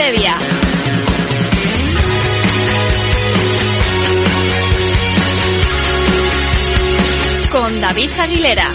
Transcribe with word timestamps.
previa. 0.00 0.34
Con 7.52 7.80
David 7.82 8.10
Aguilera. 8.18 8.72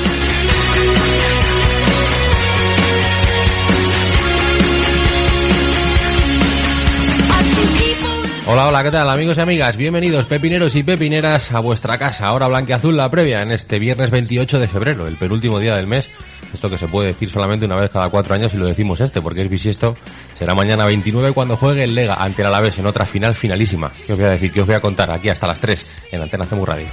Hola, 8.47 8.67
hola, 8.67 8.83
¿qué 8.83 8.91
tal 8.91 9.09
amigos 9.09 9.39
y 9.39 9.41
amigas? 9.41 9.75
Bienvenidos 9.77 10.25
pepineros 10.25 10.75
y 10.75 10.83
pepineras 10.83 11.51
a 11.51 11.59
vuestra 11.59 11.97
casa, 11.97 12.27
ahora 12.27 12.45
blanqueazul 12.45 12.95
la 12.95 13.09
previa 13.09 13.39
en 13.39 13.49
este 13.49 13.79
viernes 13.79 14.11
28 14.11 14.59
de 14.59 14.67
febrero, 14.67 15.07
el 15.07 15.17
penúltimo 15.17 15.59
día 15.59 15.71
del 15.71 15.87
mes. 15.87 16.11
Que 16.69 16.77
se 16.77 16.87
puede 16.87 17.07
decir 17.09 17.29
solamente 17.29 17.65
una 17.65 17.75
vez 17.75 17.91
cada 17.91 18.09
cuatro 18.09 18.35
años 18.35 18.53
y 18.53 18.57
lo 18.57 18.65
decimos 18.65 18.99
este, 19.01 19.21
porque 19.21 19.41
es 19.41 19.49
bisiesto. 19.49 19.95
Será 20.37 20.55
mañana 20.55 20.85
29 20.85 21.31
cuando 21.33 21.55
juegue 21.55 21.83
el 21.83 21.95
Lega 21.95 22.15
ante 22.15 22.41
el 22.41 22.47
Alavés 22.47 22.77
en 22.77 22.85
otra 22.85 23.05
final 23.05 23.35
finalísima. 23.35 23.91
¿Qué 24.05 24.13
os 24.13 24.19
voy 24.19 24.27
a 24.27 24.31
decir? 24.31 24.51
¿Qué 24.51 24.61
os 24.61 24.67
voy 24.67 24.75
a 24.75 24.81
contar? 24.81 25.11
Aquí 25.11 25.29
hasta 25.29 25.47
las 25.47 25.59
3 25.59 25.85
en 26.11 26.21
Antena 26.21 26.45
Cemu 26.45 26.65
Radio. 26.65 26.87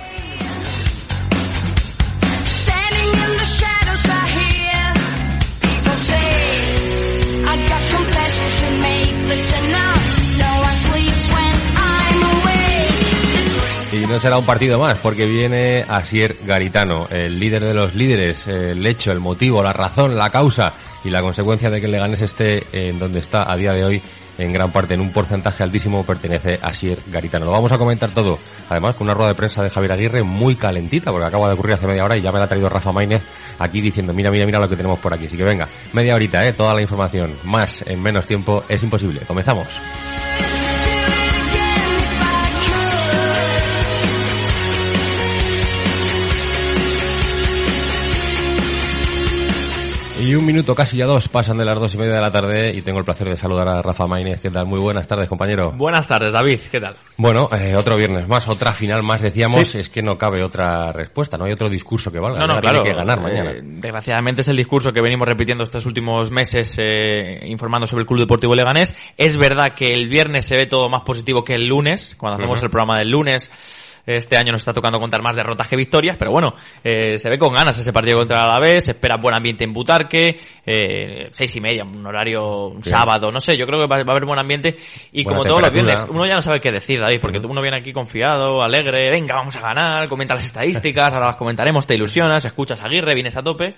No 14.13 14.19
será 14.19 14.37
un 14.37 14.45
partido 14.45 14.79
más, 14.79 14.99
porque 14.99 15.25
viene 15.25 15.87
Asier 15.89 16.37
Garitano, 16.45 17.07
el 17.09 17.41
líder 17.41 17.65
de 17.65 17.73
los 17.73 17.95
líderes, 17.95 18.47
el 18.47 18.87
hecho, 18.87 19.11
el 19.11 19.21
motivo, 19.21 19.63
la 19.63 19.73
razón, 19.73 20.19
la 20.19 20.29
causa 20.29 20.75
y 21.03 21.09
la 21.09 21.23
consecuencia 21.23 21.71
de 21.71 21.81
que 21.81 21.87
el 21.87 21.93
Leganés 21.93 22.21
esté 22.21 22.67
en 22.73 22.99
donde 22.99 23.21
está 23.21 23.51
a 23.51 23.57
día 23.57 23.73
de 23.73 23.85
hoy, 23.85 24.03
en 24.37 24.53
gran 24.53 24.71
parte, 24.71 24.93
en 24.93 25.01
un 25.01 25.13
porcentaje 25.13 25.63
altísimo, 25.63 26.05
pertenece 26.05 26.59
a 26.61 26.67
Asier 26.67 26.99
Garitano. 27.07 27.47
Lo 27.47 27.53
vamos 27.53 27.73
a 27.73 27.79
comentar 27.79 28.11
todo, 28.11 28.39
además 28.69 28.97
con 28.97 29.07
una 29.07 29.15
rueda 29.15 29.31
de 29.31 29.35
prensa 29.35 29.63
de 29.63 29.71
Javier 29.71 29.93
Aguirre 29.93 30.23
muy 30.23 30.57
calentita, 30.57 31.11
porque 31.11 31.29
acaba 31.29 31.49
de 31.49 31.55
ocurrir 31.55 31.77
hace 31.77 31.87
media 31.87 32.05
hora 32.05 32.19
y 32.19 32.21
ya 32.21 32.31
me 32.33 32.39
la 32.39 32.45
ha 32.45 32.49
traído 32.49 32.69
Rafa 32.69 32.93
Maínez 32.93 33.23
aquí 33.61 33.81
diciendo, 33.81 34.13
mira, 34.13 34.31
mira, 34.31 34.45
mira 34.45 34.61
lo 34.61 34.69
que 34.69 34.77
tenemos 34.77 34.99
por 34.99 35.15
aquí. 35.15 35.25
Así 35.25 35.39
que 35.39 35.45
venga, 35.45 35.67
media 35.95 36.15
horita, 36.15 36.47
¿eh? 36.47 36.53
toda 36.53 36.75
la 36.75 36.83
información, 36.83 37.35
más 37.45 37.83
en 37.87 38.03
menos 38.03 38.27
tiempo, 38.27 38.63
es 38.69 38.83
imposible. 38.83 39.21
Comenzamos. 39.27 39.69
Y 50.23 50.37
un 50.37 50.47
minuto, 50.47 50.73
casi 50.77 50.99
ya 50.99 51.05
dos, 51.05 51.27
pasan 51.27 51.59
de 51.59 51.65
las 51.65 51.77
dos 51.81 51.95
y 51.95 51.97
media 51.97 52.15
de 52.15 52.21
la 52.21 52.31
tarde 52.31 52.73
y 52.73 52.83
tengo 52.83 53.01
el 53.01 53.05
placer 53.05 53.29
de 53.29 53.37
saludar 53.37 53.67
a 53.67 53.83
Rafa 53.83 54.07
Maínez. 54.07 54.41
¿Qué 54.41 54.51
tal? 54.51 54.67
Muy 54.67 54.79
buenas 54.79 55.05
tardes, 55.05 55.29
compañero. 55.29 55.73
Buenas 55.73 56.07
tardes, 56.07 56.33
David. 56.33 56.61
¿Qué 56.71 56.81
tal? 56.81 56.95
Bueno, 57.17 57.49
eh, 57.51 57.75
otro 57.75 57.97
viernes 57.97 58.29
más, 58.29 58.47
otra 58.47 58.71
final 58.71 59.03
más, 59.03 59.21
decíamos, 59.21 59.75
es 59.75 59.89
que 59.89 60.01
no 60.01 60.17
cabe 60.17 60.45
otra 60.45 60.93
respuesta, 60.93 61.37
no 61.37 61.47
hay 61.47 61.53
otro 61.53 61.69
discurso 61.69 62.13
que 62.13 62.21
valga. 62.21 62.39
No, 62.39 62.47
no, 62.47 62.61
claro. 62.61 62.83
Tiene 62.83 62.91
que 62.91 63.05
ganar 63.05 63.21
mañana. 63.21 63.51
eh, 63.51 63.63
desgraciadamente 63.65 64.43
es 64.43 64.49
el 64.49 64.57
discurso 64.57 64.93
que 64.93 65.01
venimos 65.01 65.27
repitiendo 65.27 65.65
estos 65.65 65.87
últimos 65.87 66.31
meses 66.31 66.77
eh, 66.79 67.41
informando 67.49 67.89
sobre 67.89 68.03
el 68.03 68.07
Club 68.07 68.21
Deportivo 68.21 68.55
Leganés. 68.55 68.95
Es 69.17 69.37
verdad 69.37 69.75
que 69.75 69.93
el 69.93 70.09
viernes 70.09 70.47
se 70.47 70.57
ve 70.57 70.67
todo 70.67 70.89
más 70.89 71.03
positivo 71.03 71.43
que 71.43 71.57
el 71.57 71.67
lunes, 71.67 72.15
cuando 72.17 72.37
hacemos 72.37 72.63
el 72.63 72.71
programa 72.71 73.01
del 73.01 73.11
lunes. 73.11 73.51
Este 74.05 74.37
año 74.37 74.53
nos 74.53 74.63
está 74.63 74.73
tocando 74.73 74.99
contar 74.99 75.23
más 75.23 75.37
derrotas 75.37 75.69
que 75.69 75.77
victorias, 75.77 76.17
pero 76.17 76.31
bueno, 76.31 76.55
eh, 76.83 77.19
se 77.19 77.31
ve 77.31 77.39
con 77.39 77.55
ganas 77.55 77.79
ese 77.79 77.93
partido 77.93 78.19
contra 78.19 78.41
el 78.41 78.49
Alavés, 78.49 78.85
se 78.85 78.91
espera 78.93 79.17
buen 79.17 79.35
ambiente 79.35 79.65
en 79.65 79.73
Butarque, 79.73 80.41
eh, 80.67 81.29
seis 81.31 81.55
y 81.57 81.61
media, 81.61 81.85
un 81.85 82.05
horario, 82.05 82.69
un 82.69 82.83
sábado, 82.83 83.31
no 83.31 83.41
sé, 83.41 83.57
yo 83.57 83.67
creo 83.67 83.81
que 83.81 83.87
va, 83.87 84.03
va 84.03 84.13
a 84.13 84.17
haber 84.17 84.25
buen 84.25 84.39
ambiente 84.39 84.77
y 85.13 85.23
Buena 85.23 85.39
como 85.39 85.49
todos 85.49 85.63
los 85.63 85.73
viernes, 85.73 86.07
uno 86.09 86.27
ya 86.27 86.35
no 86.35 86.43
sabe 86.43 86.61
qué 86.61 86.73
decir, 86.73 87.01
David, 87.01 87.21
porque 87.21 87.39
uno 87.39 87.63
viene 87.63 87.77
aquí 87.77 87.93
confiado, 87.93 88.63
alegre, 88.63 89.11
venga, 89.11 89.37
vamos 89.37 89.57
a 89.57 89.61
ganar, 89.61 90.09
comenta 90.09 90.35
las 90.35 90.47
estadísticas, 90.47 91.13
ahora 91.15 91.27
las 91.27 91.37
comentaremos, 91.37 91.87
te 91.87 91.95
ilusionas, 91.95 92.45
escuchas 92.45 92.83
a 92.83 92.87
Aguirre, 92.87 93.15
vienes 93.15 93.37
a 93.37 93.43
tope, 93.43 93.77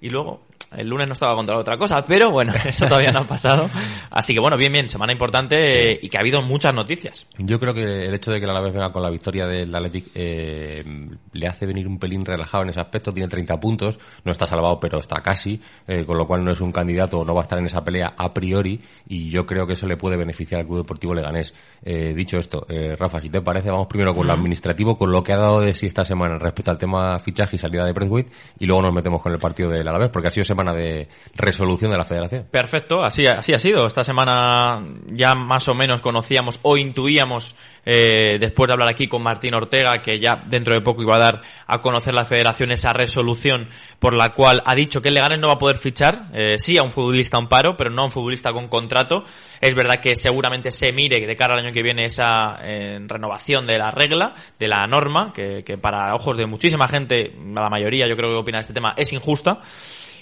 y 0.00 0.10
luego 0.10 0.42
el 0.76 0.88
lunes 0.88 1.06
no 1.06 1.12
estaba 1.12 1.34
contra 1.34 1.56
otra 1.58 1.76
cosa, 1.76 2.04
pero 2.04 2.30
bueno, 2.30 2.52
eso 2.64 2.86
todavía 2.86 3.12
no 3.12 3.20
ha 3.20 3.26
pasado. 3.26 3.68
Así 4.10 4.34
que 4.34 4.40
bueno, 4.40 4.56
bien, 4.56 4.72
bien, 4.72 4.88
semana 4.88 5.12
importante 5.12 5.92
eh, 5.92 5.98
y 6.02 6.08
que 6.08 6.16
ha 6.16 6.20
habido 6.20 6.42
muchas 6.42 6.74
noticias. 6.74 7.26
Yo 7.38 7.58
creo 7.58 7.72
que 7.72 7.82
el 7.82 8.14
hecho 8.14 8.30
de 8.30 8.38
que 8.38 8.44
el 8.44 8.50
Alavés 8.50 8.72
venga 8.72 8.92
con 8.92 9.02
la 9.02 9.10
victoria 9.10 9.46
del 9.46 9.74
Athletic 9.74 10.10
eh, 10.14 10.84
le 11.32 11.46
hace 11.46 11.66
venir 11.66 11.86
un 11.86 11.98
pelín 11.98 12.24
relajado 12.24 12.64
en 12.64 12.70
ese 12.70 12.80
aspecto. 12.80 13.12
Tiene 13.12 13.28
30 13.28 13.58
puntos, 13.58 13.98
no 14.24 14.32
está 14.32 14.46
salvado, 14.46 14.78
pero 14.78 14.98
está 14.98 15.20
casi, 15.22 15.60
eh, 15.86 16.04
con 16.04 16.18
lo 16.18 16.26
cual 16.26 16.44
no 16.44 16.52
es 16.52 16.60
un 16.60 16.72
candidato, 16.72 17.24
no 17.24 17.34
va 17.34 17.40
a 17.40 17.44
estar 17.44 17.58
en 17.58 17.66
esa 17.66 17.82
pelea 17.82 18.14
a 18.16 18.34
priori. 18.34 18.78
Y 19.06 19.30
yo 19.30 19.46
creo 19.46 19.66
que 19.66 19.72
eso 19.72 19.86
le 19.86 19.96
puede 19.96 20.16
beneficiar 20.16 20.60
al 20.60 20.66
Club 20.66 20.78
Deportivo 20.78 21.14
Leganés. 21.14 21.54
Eh, 21.82 22.12
dicho 22.14 22.38
esto, 22.38 22.66
eh, 22.68 22.96
Rafa, 22.96 23.20
si 23.20 23.30
te 23.30 23.40
parece, 23.40 23.70
vamos 23.70 23.86
primero 23.86 24.14
con 24.14 24.26
lo 24.26 24.32
administrativo, 24.32 24.98
con 24.98 25.12
lo 25.12 25.22
que 25.22 25.32
ha 25.32 25.38
dado 25.38 25.60
de 25.60 25.74
sí 25.74 25.86
esta 25.86 26.04
semana 26.04 26.36
respecto 26.38 26.70
al 26.70 26.78
tema 26.78 27.18
fichaje 27.20 27.56
y 27.56 27.58
salida 27.58 27.84
de 27.84 27.92
Braithwaite, 27.92 28.32
y 28.58 28.66
luego 28.66 28.82
nos 28.82 28.92
metemos 28.92 29.22
con 29.22 29.32
el 29.32 29.38
partido 29.38 29.70
del 29.70 29.86
Alavés, 29.86 30.10
porque 30.10 30.28
ha 30.28 30.30
sido 30.30 30.44
semana 30.44 30.57
de 30.66 31.08
resolución 31.36 31.90
de 31.90 31.96
la 31.96 32.04
Federación. 32.04 32.46
Perfecto, 32.50 33.04
así, 33.04 33.26
así 33.26 33.54
ha 33.54 33.58
sido. 33.58 33.86
Esta 33.86 34.02
semana 34.02 34.84
ya 35.06 35.34
más 35.34 35.68
o 35.68 35.74
menos 35.74 36.00
conocíamos 36.00 36.58
o 36.62 36.76
intuíamos, 36.76 37.54
eh, 37.84 38.38
después 38.40 38.66
de 38.66 38.72
hablar 38.72 38.88
aquí 38.90 39.06
con 39.06 39.22
Martín 39.22 39.54
Ortega, 39.54 40.02
que 40.02 40.18
ya 40.18 40.42
dentro 40.46 40.74
de 40.74 40.80
poco 40.80 41.02
iba 41.02 41.14
a 41.14 41.18
dar 41.18 41.42
a 41.66 41.80
conocer 41.80 42.12
la 42.12 42.24
federación 42.24 42.72
esa 42.72 42.92
resolución 42.92 43.68
por 44.00 44.14
la 44.14 44.34
cual 44.34 44.62
ha 44.66 44.74
dicho 44.74 45.00
que 45.00 45.08
el 45.08 45.14
Leganés 45.14 45.38
no 45.38 45.46
va 45.46 45.54
a 45.54 45.58
poder 45.58 45.76
fichar, 45.76 46.28
eh, 46.34 46.58
sí 46.58 46.76
a 46.76 46.82
un 46.82 46.90
futbolista 46.90 47.36
a 47.36 47.40
un 47.40 47.48
paro, 47.48 47.76
pero 47.76 47.90
no 47.90 48.02
a 48.02 48.04
un 48.06 48.12
futbolista 48.12 48.52
con 48.52 48.68
contrato. 48.68 49.22
Es 49.60 49.74
verdad 49.74 50.00
que 50.00 50.16
seguramente 50.16 50.72
se 50.72 50.90
mire 50.92 51.24
de 51.24 51.36
cara 51.36 51.54
al 51.54 51.64
año 51.64 51.72
que 51.72 51.82
viene 51.82 52.04
esa 52.04 52.56
eh, 52.62 52.98
renovación 53.06 53.64
de 53.64 53.78
la 53.78 53.90
regla, 53.90 54.34
de 54.58 54.66
la 54.68 54.86
norma, 54.86 55.32
que, 55.32 55.62
que 55.64 55.78
para 55.78 56.14
ojos 56.14 56.36
de 56.36 56.46
muchísima 56.46 56.88
gente, 56.88 57.32
la 57.54 57.70
mayoría 57.70 58.08
yo 58.08 58.16
creo 58.16 58.30
que 58.30 58.36
opina 58.36 58.58
de 58.58 58.62
este 58.62 58.74
tema, 58.74 58.94
es 58.96 59.12
injusta. 59.12 59.60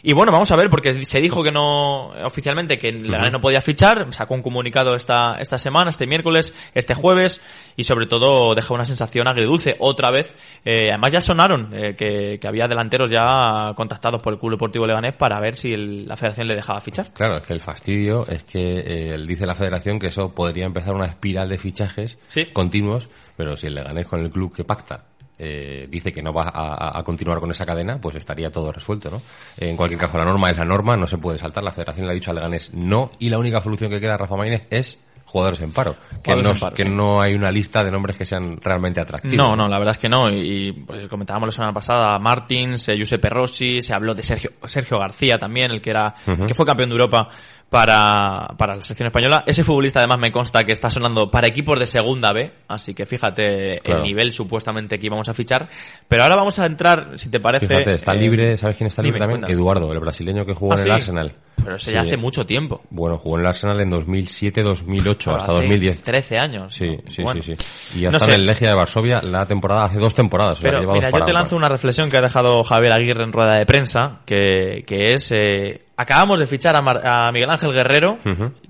Y 0.08 0.12
bueno, 0.12 0.30
vamos 0.30 0.52
a 0.52 0.56
ver, 0.56 0.70
porque 0.70 1.04
se 1.04 1.20
dijo 1.20 1.42
que 1.42 1.50
no, 1.50 2.10
oficialmente, 2.24 2.78
que 2.78 2.90
el 2.90 3.02
Leganés 3.02 3.32
no 3.32 3.40
podía 3.40 3.60
fichar, 3.60 4.06
sacó 4.14 4.34
un 4.34 4.42
comunicado 4.42 4.94
esta, 4.94 5.34
esta 5.40 5.58
semana, 5.58 5.90
este 5.90 6.06
miércoles, 6.06 6.54
este 6.74 6.94
jueves, 6.94 7.42
y 7.74 7.82
sobre 7.82 8.06
todo 8.06 8.54
deja 8.54 8.72
una 8.72 8.84
sensación 8.84 9.26
agridulce, 9.26 9.74
otra 9.80 10.12
vez. 10.12 10.32
Eh, 10.64 10.90
además 10.90 11.12
ya 11.12 11.20
sonaron 11.20 11.70
eh, 11.72 11.96
que, 11.96 12.38
que 12.40 12.46
había 12.46 12.68
delanteros 12.68 13.10
ya 13.10 13.72
contactados 13.74 14.22
por 14.22 14.34
el 14.34 14.38
Club 14.38 14.52
Deportivo 14.52 14.86
Leganés 14.86 15.14
para 15.14 15.40
ver 15.40 15.56
si 15.56 15.72
el- 15.72 16.06
la 16.06 16.16
federación 16.16 16.46
le 16.46 16.54
dejaba 16.54 16.80
fichar. 16.80 17.12
Claro, 17.12 17.38
es 17.38 17.42
que 17.42 17.54
el 17.54 17.60
fastidio 17.60 18.24
es 18.28 18.44
que 18.44 18.84
eh, 18.86 19.16
dice 19.26 19.44
la 19.44 19.56
federación 19.56 19.98
que 19.98 20.06
eso 20.06 20.32
podría 20.32 20.66
empezar 20.66 20.94
una 20.94 21.06
espiral 21.06 21.48
de 21.48 21.58
fichajes 21.58 22.16
Sí. 22.28 22.46
continuos, 22.52 23.08
pero 23.36 23.56
si 23.56 23.66
el 23.66 23.74
Leganés 23.74 24.06
con 24.06 24.20
el 24.20 24.30
club 24.30 24.54
que 24.54 24.62
pacta 24.62 25.02
eh, 25.38 25.86
dice 25.90 26.12
que 26.12 26.22
no 26.22 26.32
va 26.32 26.48
a, 26.48 26.98
a 26.98 27.02
continuar 27.02 27.40
con 27.40 27.50
esa 27.50 27.66
cadena, 27.66 28.00
pues 28.00 28.16
estaría 28.16 28.50
todo 28.50 28.72
resuelto, 28.72 29.10
¿no? 29.10 29.22
En 29.56 29.76
cualquier 29.76 30.00
caso, 30.00 30.18
la 30.18 30.24
norma 30.24 30.50
es 30.50 30.56
la 30.56 30.64
norma, 30.64 30.96
no 30.96 31.06
se 31.06 31.18
puede 31.18 31.38
saltar. 31.38 31.62
La 31.62 31.72
federación 31.72 32.06
le 32.06 32.12
ha 32.12 32.14
dicho 32.14 32.30
al 32.30 32.36
Leganés 32.36 32.72
no, 32.74 33.10
y 33.18 33.28
la 33.28 33.38
única 33.38 33.60
solución 33.60 33.90
que 33.90 34.00
queda, 34.00 34.16
Rafa 34.16 34.36
Maínez, 34.36 34.66
es 34.70 34.98
jugadores 35.24 35.60
en 35.60 35.72
paro. 35.72 35.96
Que, 36.22 36.34
no, 36.36 36.50
en 36.50 36.58
paro, 36.58 36.74
que 36.74 36.84
sí. 36.84 36.88
no 36.88 37.20
hay 37.20 37.34
una 37.34 37.50
lista 37.50 37.82
de 37.84 37.90
nombres 37.90 38.16
que 38.16 38.24
sean 38.24 38.56
realmente 38.58 39.00
atractivos. 39.00 39.36
No, 39.36 39.56
no, 39.56 39.68
la 39.68 39.78
verdad 39.78 39.96
es 39.96 40.00
que 40.00 40.08
no. 40.08 40.30
Y, 40.30 40.68
y, 40.68 40.72
pues 40.72 41.08
comentábamos 41.08 41.48
la 41.48 41.52
semana 41.52 41.72
pasada, 41.72 42.18
Martins, 42.18 42.88
eh, 42.88 42.96
Giuseppe 42.96 43.28
Rossi, 43.28 43.80
se 43.80 43.92
habló 43.92 44.14
de 44.14 44.22
Sergio, 44.22 44.52
Sergio 44.64 44.98
García 44.98 45.36
también, 45.38 45.72
el 45.72 45.82
que 45.82 45.90
era, 45.90 46.14
Ujú. 46.26 46.46
que 46.46 46.54
fue 46.54 46.64
campeón 46.64 46.88
de 46.90 46.94
Europa 46.94 47.28
para, 47.70 48.48
para 48.56 48.76
la 48.76 48.82
selección 48.82 49.08
española. 49.08 49.42
Ese 49.46 49.64
futbolista 49.64 49.98
además 50.00 50.18
me 50.18 50.32
consta 50.32 50.64
que 50.64 50.72
está 50.72 50.88
sonando 50.90 51.30
para 51.30 51.46
equipos 51.48 51.78
de 51.80 51.86
segunda 51.86 52.32
B, 52.32 52.52
así 52.68 52.94
que 52.94 53.06
fíjate 53.06 53.80
Claro. 53.82 54.00
el 54.02 54.06
nivel 54.06 54.32
supuestamente 54.32 54.98
que 54.98 55.06
íbamos 55.06 55.28
a 55.28 55.34
fichar. 55.34 55.68
Pero 56.08 56.22
ahora 56.22 56.36
vamos 56.36 56.58
a 56.58 56.66
entrar, 56.66 57.12
si 57.18 57.28
te 57.28 57.40
parece. 57.40 57.66
Fíjate, 57.66 57.92
está 57.94 58.12
eh, 58.12 58.18
libre, 58.18 58.56
¿sabes 58.56 58.76
quién 58.76 58.86
está 58.88 59.02
libre 59.02 59.16
dime, 59.18 59.24
también? 59.24 59.40
cuéntame. 59.42 59.60
Eduardo, 59.60 59.92
el 59.92 60.00
brasileño 60.00 60.44
que 60.44 60.54
jugó 60.54 60.72
Ah, 60.72 60.76
en 60.76 60.80
el 60.80 60.84
sí. 60.86 60.90
Arsenal. 60.92 61.32
Pero 61.62 61.76
eso 61.76 61.90
ya 61.90 62.00
Sí. 62.02 62.08
hace 62.08 62.16
mucho 62.16 62.44
tiempo. 62.46 62.82
Bueno, 62.90 63.18
jugó 63.18 63.36
en 63.36 63.42
el 63.42 63.48
Arsenal 63.48 63.80
en 63.80 63.90
2007-2008, 63.90 65.34
hasta 65.34 65.52
Hace 65.52 65.62
2010. 65.62 66.02
13 66.02 66.38
años. 66.38 66.72
Sí, 66.74 66.86
sí, 67.08 67.22
Bueno. 67.22 67.42
sí, 67.42 67.54
sí. 67.56 67.98
Y 67.98 68.02
ya 68.02 68.10
No 68.10 68.18
sé. 68.18 68.26
en 68.26 68.40
el 68.40 68.46
Legia 68.46 68.68
de 68.68 68.74
Varsovia 68.74 69.20
la 69.22 69.46
temporada, 69.46 69.84
hace 69.86 69.98
dos 69.98 70.14
temporadas. 70.14 70.58
Pero 70.60 70.80
mira, 70.92 71.10
yo 71.10 71.24
te 71.24 71.32
lanzo 71.32 71.56
una 71.56 71.68
reflexión 71.68 72.08
que 72.08 72.18
ha 72.18 72.20
dejado 72.20 72.62
Javier 72.62 72.92
Aguirre 72.92 73.24
en 73.24 73.32
rueda 73.32 73.54
de 73.58 73.66
prensa, 73.66 74.20
que, 74.26 74.84
que 74.86 75.14
es, 75.14 75.32
eh, 75.32 75.82
acabamos 75.96 76.38
de 76.38 76.46
fichar 76.46 76.76
a, 76.76 76.82
Mar- 76.82 77.02
a 77.04 77.32
Miguel 77.32 77.50
Ángel 77.50 77.72
Guerrero. 77.72 78.18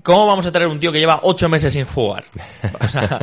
¿cómo 0.01 0.25
vamos 0.25 0.45
a 0.45 0.51
tener 0.51 0.67
un 0.69 0.79
tío 0.79 0.91
que 0.91 0.99
lleva 0.99 1.19
ocho 1.23 1.49
meses 1.49 1.73
sin 1.73 1.85
jugar? 1.85 2.23
O 2.79 2.87
sea, 2.87 3.19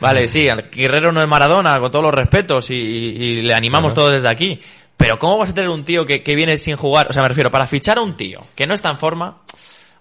vale, 0.00 0.26
sí, 0.26 0.48
Guerrero 0.72 1.12
no 1.12 1.20
es 1.22 1.28
Maradona, 1.28 1.78
con 1.80 1.90
todos 1.90 2.04
los 2.04 2.14
respetos, 2.14 2.70
y, 2.70 2.74
y- 2.74 3.38
y 3.38 3.42
le 3.42 3.52
animamos 3.54 3.92
Ajá. 3.92 3.96
todos 3.96 4.12
desde 4.12 4.28
aquí, 4.28 4.58
pero 4.96 5.18
¿cómo 5.18 5.38
vas 5.38 5.50
a 5.50 5.54
tener 5.54 5.70
un 5.70 5.84
tío 5.84 6.04
que, 6.06 6.22
que 6.22 6.34
viene 6.36 6.56
sin 6.58 6.76
jugar? 6.76 7.08
O 7.10 7.12
sea, 7.12 7.22
me 7.22 7.28
refiero, 7.28 7.50
para 7.50 7.66
fichar 7.66 7.98
a 7.98 8.02
un 8.02 8.14
tío 8.16 8.40
que 8.54 8.66
no 8.66 8.74
está 8.74 8.90
en 8.90 8.98
forma, 8.98 9.42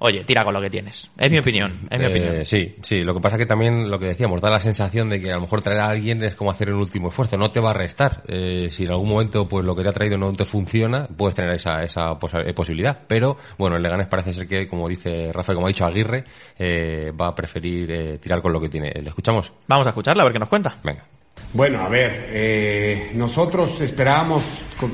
oye, 0.03 0.23
tira 0.23 0.43
con 0.43 0.53
lo 0.53 0.61
que 0.61 0.69
tienes. 0.69 1.11
Es 1.17 1.31
mi 1.31 1.37
opinión, 1.39 1.87
es 1.89 1.99
mi 1.99 2.05
Eh, 2.05 2.07
opinión. 2.09 2.45
sí, 2.45 2.75
sí. 2.81 3.03
Lo 3.03 3.13
que 3.13 3.19
pasa 3.21 3.37
que 3.37 3.45
también 3.45 3.89
lo 3.89 3.97
que 3.99 4.07
decíamos 4.07 4.41
da 4.41 4.49
la 4.49 4.59
sensación 4.59 5.09
de 5.09 5.19
que 5.19 5.31
a 5.31 5.35
lo 5.35 5.41
mejor 5.41 5.61
traer 5.61 5.79
a 5.79 5.87
alguien 5.89 6.23
es 6.23 6.35
como 6.35 6.49
hacer 6.51 6.71
un 6.73 6.79
último 6.79 7.09
esfuerzo. 7.09 7.37
No 7.37 7.51
te 7.51 7.59
va 7.59 7.69
a 7.71 7.73
restar. 7.73 8.23
Eh, 8.27 8.67
si 8.71 8.83
en 8.83 8.91
algún 8.91 9.09
momento 9.09 9.47
pues 9.47 9.63
lo 9.65 9.75
que 9.75 9.83
te 9.83 9.89
ha 9.89 9.93
traído 9.93 10.17
no 10.17 10.33
te 10.33 10.45
funciona, 10.45 11.07
puedes 11.07 11.35
tener 11.35 11.55
esa, 11.55 11.83
esa 11.83 12.11
eh, 12.45 12.53
posibilidad. 12.53 12.99
Pero 13.07 13.37
bueno, 13.57 13.77
el 13.77 13.83
Leganés 13.83 14.07
parece 14.07 14.33
ser 14.33 14.47
que, 14.47 14.67
como 14.67 14.87
dice 14.89 15.31
Rafa, 15.31 15.53
como 15.53 15.67
ha 15.67 15.69
dicho 15.69 15.85
Aguirre, 15.85 16.23
eh, 16.57 17.11
va 17.19 17.27
a 17.27 17.35
preferir 17.35 17.91
eh, 17.91 18.17
tirar 18.19 18.41
con 18.41 18.53
lo 18.53 18.59
que 18.59 18.69
tiene. 18.69 18.91
¿Le 19.01 19.09
escuchamos? 19.09 19.51
Vamos 19.67 19.85
a 19.87 19.91
escucharla, 19.91 20.23
a 20.23 20.25
ver 20.25 20.33
qué 20.33 20.39
nos 20.39 20.49
cuenta. 20.49 20.75
Venga. 20.83 21.05
Bueno, 21.53 21.81
a 21.81 21.89
ver, 21.89 22.29
eh, 22.31 23.11
nosotros 23.13 23.81
esperábamos, 23.81 24.43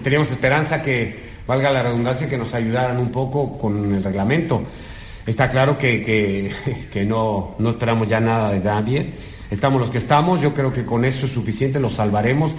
teníamos 0.04 0.32
esperanza 0.32 0.82
que, 0.82 1.28
valga 1.48 1.72
la 1.72 1.82
redundancia, 1.82 2.30
que 2.30 2.38
nos 2.38 2.54
ayudaran 2.54 2.98
un 2.98 3.12
poco 3.12 3.58
con 3.58 3.96
el 3.96 4.04
reglamento. 4.04 4.62
Está 5.26 5.50
claro 5.50 5.78
que, 5.78 6.52
que, 6.92 7.06
no, 7.06 7.56
no 7.58 7.70
esperamos 7.70 8.08
ya 8.08 8.20
nada 8.20 8.52
de 8.52 8.60
nadie. 8.60 9.14
Estamos 9.50 9.80
los 9.80 9.90
que 9.90 9.98
estamos, 9.98 10.42
yo 10.42 10.54
creo 10.54 10.74
que 10.74 10.86
con 10.86 11.06
eso 11.06 11.26
es 11.26 11.32
suficiente, 11.32 11.80
lo 11.80 11.90
salvaremos. 11.90 12.52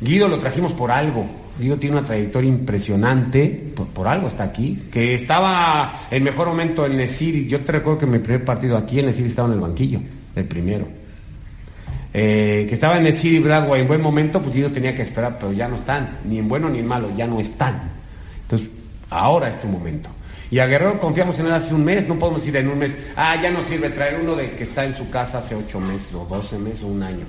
Guido 0.00 0.28
lo 0.28 0.38
trajimos 0.38 0.74
por 0.74 0.90
algo. 0.90 1.26
Guido 1.58 1.76
tiene 1.76 1.96
una 1.96 2.06
trayectoria 2.06 2.50
impresionante, 2.50 3.72
por, 3.74 3.88
por 3.88 4.06
algo 4.06 4.28
está 4.28 4.44
aquí, 4.44 4.88
que 4.92 5.14
estaba 5.14 6.06
en 6.10 6.22
mejor 6.22 6.48
momento 6.48 6.86
en 6.86 6.98
Nesiri. 6.98 7.48
Yo 7.48 7.60
te 7.60 7.72
recuerdo 7.72 8.00
que 8.00 8.06
mi 8.06 8.18
primer 8.18 8.44
partido 8.44 8.76
aquí 8.76 9.00
en 9.00 9.06
Nesiri 9.06 9.28
estaba 9.28 9.48
en 9.48 9.54
el 9.54 9.60
banquillo, 9.60 10.00
el 10.36 10.44
primero 10.44 10.97
eh, 12.12 12.66
que 12.68 12.74
estaba 12.74 12.96
en 12.96 13.06
el 13.06 13.12
City 13.12 13.38
Broadway 13.38 13.82
en 13.82 13.88
buen 13.88 14.00
momento, 14.00 14.40
pues 14.40 14.54
Guido 14.54 14.70
tenía 14.70 14.94
que 14.94 15.02
esperar, 15.02 15.36
pero 15.38 15.52
ya 15.52 15.68
no 15.68 15.76
están, 15.76 16.18
ni 16.24 16.38
en 16.38 16.48
bueno 16.48 16.68
ni 16.70 16.78
en 16.78 16.86
malo, 16.86 17.10
ya 17.16 17.26
no 17.26 17.38
están. 17.40 17.80
Entonces, 18.42 18.68
ahora 19.10 19.48
es 19.48 19.60
tu 19.60 19.68
momento. 19.68 20.08
Y 20.50 20.58
a 20.60 20.66
Guerrero 20.66 20.98
confiamos 20.98 21.38
en 21.38 21.46
él 21.46 21.52
hace 21.52 21.74
un 21.74 21.84
mes, 21.84 22.08
no 22.08 22.18
podemos 22.18 22.40
decir 22.40 22.56
en 22.56 22.68
un 22.68 22.78
mes, 22.78 22.94
ah, 23.16 23.36
ya 23.40 23.50
no 23.50 23.62
sirve 23.62 23.90
traer 23.90 24.18
uno 24.22 24.34
de 24.34 24.52
que 24.52 24.64
está 24.64 24.84
en 24.86 24.94
su 24.94 25.10
casa 25.10 25.38
hace 25.38 25.54
ocho 25.54 25.78
meses, 25.78 26.14
o 26.14 26.24
doce 26.24 26.58
meses, 26.58 26.82
o 26.84 26.86
un 26.86 27.02
año. 27.02 27.26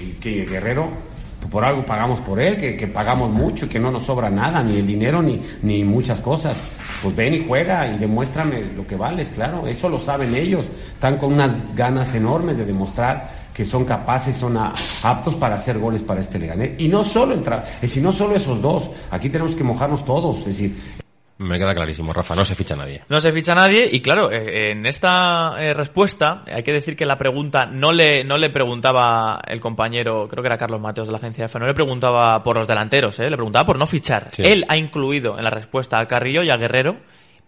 Y 0.00 0.12
que 0.12 0.46
Guerrero, 0.46 0.88
pues 1.40 1.50
por 1.50 1.62
algo 1.62 1.84
pagamos 1.84 2.20
por 2.20 2.40
él, 2.40 2.56
que, 2.56 2.74
que 2.76 2.86
pagamos 2.86 3.30
mucho, 3.30 3.68
que 3.68 3.78
no 3.78 3.90
nos 3.90 4.04
sobra 4.04 4.30
nada, 4.30 4.62
ni 4.62 4.78
el 4.78 4.86
dinero, 4.86 5.20
ni, 5.20 5.42
ni 5.62 5.84
muchas 5.84 6.20
cosas. 6.20 6.56
Pues 7.02 7.14
ven 7.14 7.34
y 7.34 7.44
juega 7.46 7.86
y 7.88 7.98
demuéstrame 7.98 8.62
lo 8.74 8.86
que 8.86 8.96
vales, 8.96 9.28
claro, 9.34 9.66
eso 9.66 9.90
lo 9.90 10.00
saben 10.00 10.34
ellos. 10.34 10.64
Están 10.94 11.18
con 11.18 11.34
unas 11.34 11.50
ganas 11.76 12.14
enormes 12.14 12.56
de 12.56 12.64
demostrar 12.64 13.41
que 13.54 13.66
son 13.66 13.84
capaces, 13.84 14.36
son 14.36 14.56
a- 14.56 14.72
aptos 15.02 15.34
para 15.36 15.56
hacer 15.56 15.78
goles 15.78 16.02
para 16.02 16.20
este 16.20 16.38
Leganés. 16.38 16.72
Y 16.78 16.88
no 16.88 17.02
solo 17.04 17.34
entrar, 17.34 17.64
es 17.76 17.80
decir, 17.82 18.02
no 18.02 18.12
solo 18.12 18.34
esos 18.34 18.60
dos, 18.62 18.90
aquí 19.10 19.28
tenemos 19.28 19.54
que 19.54 19.64
mojarnos 19.64 20.04
todos, 20.04 20.38
es 20.40 20.46
decir, 20.46 20.76
Me 21.38 21.58
queda 21.58 21.74
clarísimo, 21.74 22.12
Rafa, 22.12 22.36
no 22.36 22.44
se 22.44 22.54
ficha 22.54 22.76
nadie. 22.76 23.02
No 23.08 23.20
se 23.20 23.32
ficha 23.32 23.52
nadie 23.54 23.88
y 23.90 24.00
claro, 24.00 24.30
eh, 24.30 24.70
en 24.70 24.86
esta 24.86 25.54
eh, 25.58 25.74
respuesta 25.74 26.44
hay 26.46 26.62
que 26.62 26.72
decir 26.72 26.94
que 26.94 27.04
la 27.04 27.18
pregunta 27.18 27.66
no 27.66 27.90
le, 27.90 28.22
no 28.22 28.36
le 28.36 28.48
preguntaba 28.50 29.40
el 29.48 29.58
compañero, 29.58 30.28
creo 30.28 30.40
que 30.42 30.46
era 30.46 30.56
Carlos 30.58 30.80
Mateos 30.80 31.08
de 31.08 31.12
la 31.12 31.18
agencia 31.18 31.46
F, 31.46 31.58
no 31.58 31.66
le 31.66 31.74
preguntaba 31.74 32.40
por 32.44 32.56
los 32.56 32.68
delanteros, 32.68 33.18
eh, 33.18 33.28
le 33.28 33.36
preguntaba 33.36 33.66
por 33.66 33.76
no 33.78 33.88
fichar. 33.88 34.28
Sí. 34.36 34.42
Él 34.44 34.64
ha 34.68 34.76
incluido 34.76 35.36
en 35.36 35.42
la 35.42 35.50
respuesta 35.50 35.98
a 35.98 36.06
Carrillo 36.06 36.44
y 36.44 36.50
a 36.50 36.56
Guerrero, 36.56 36.98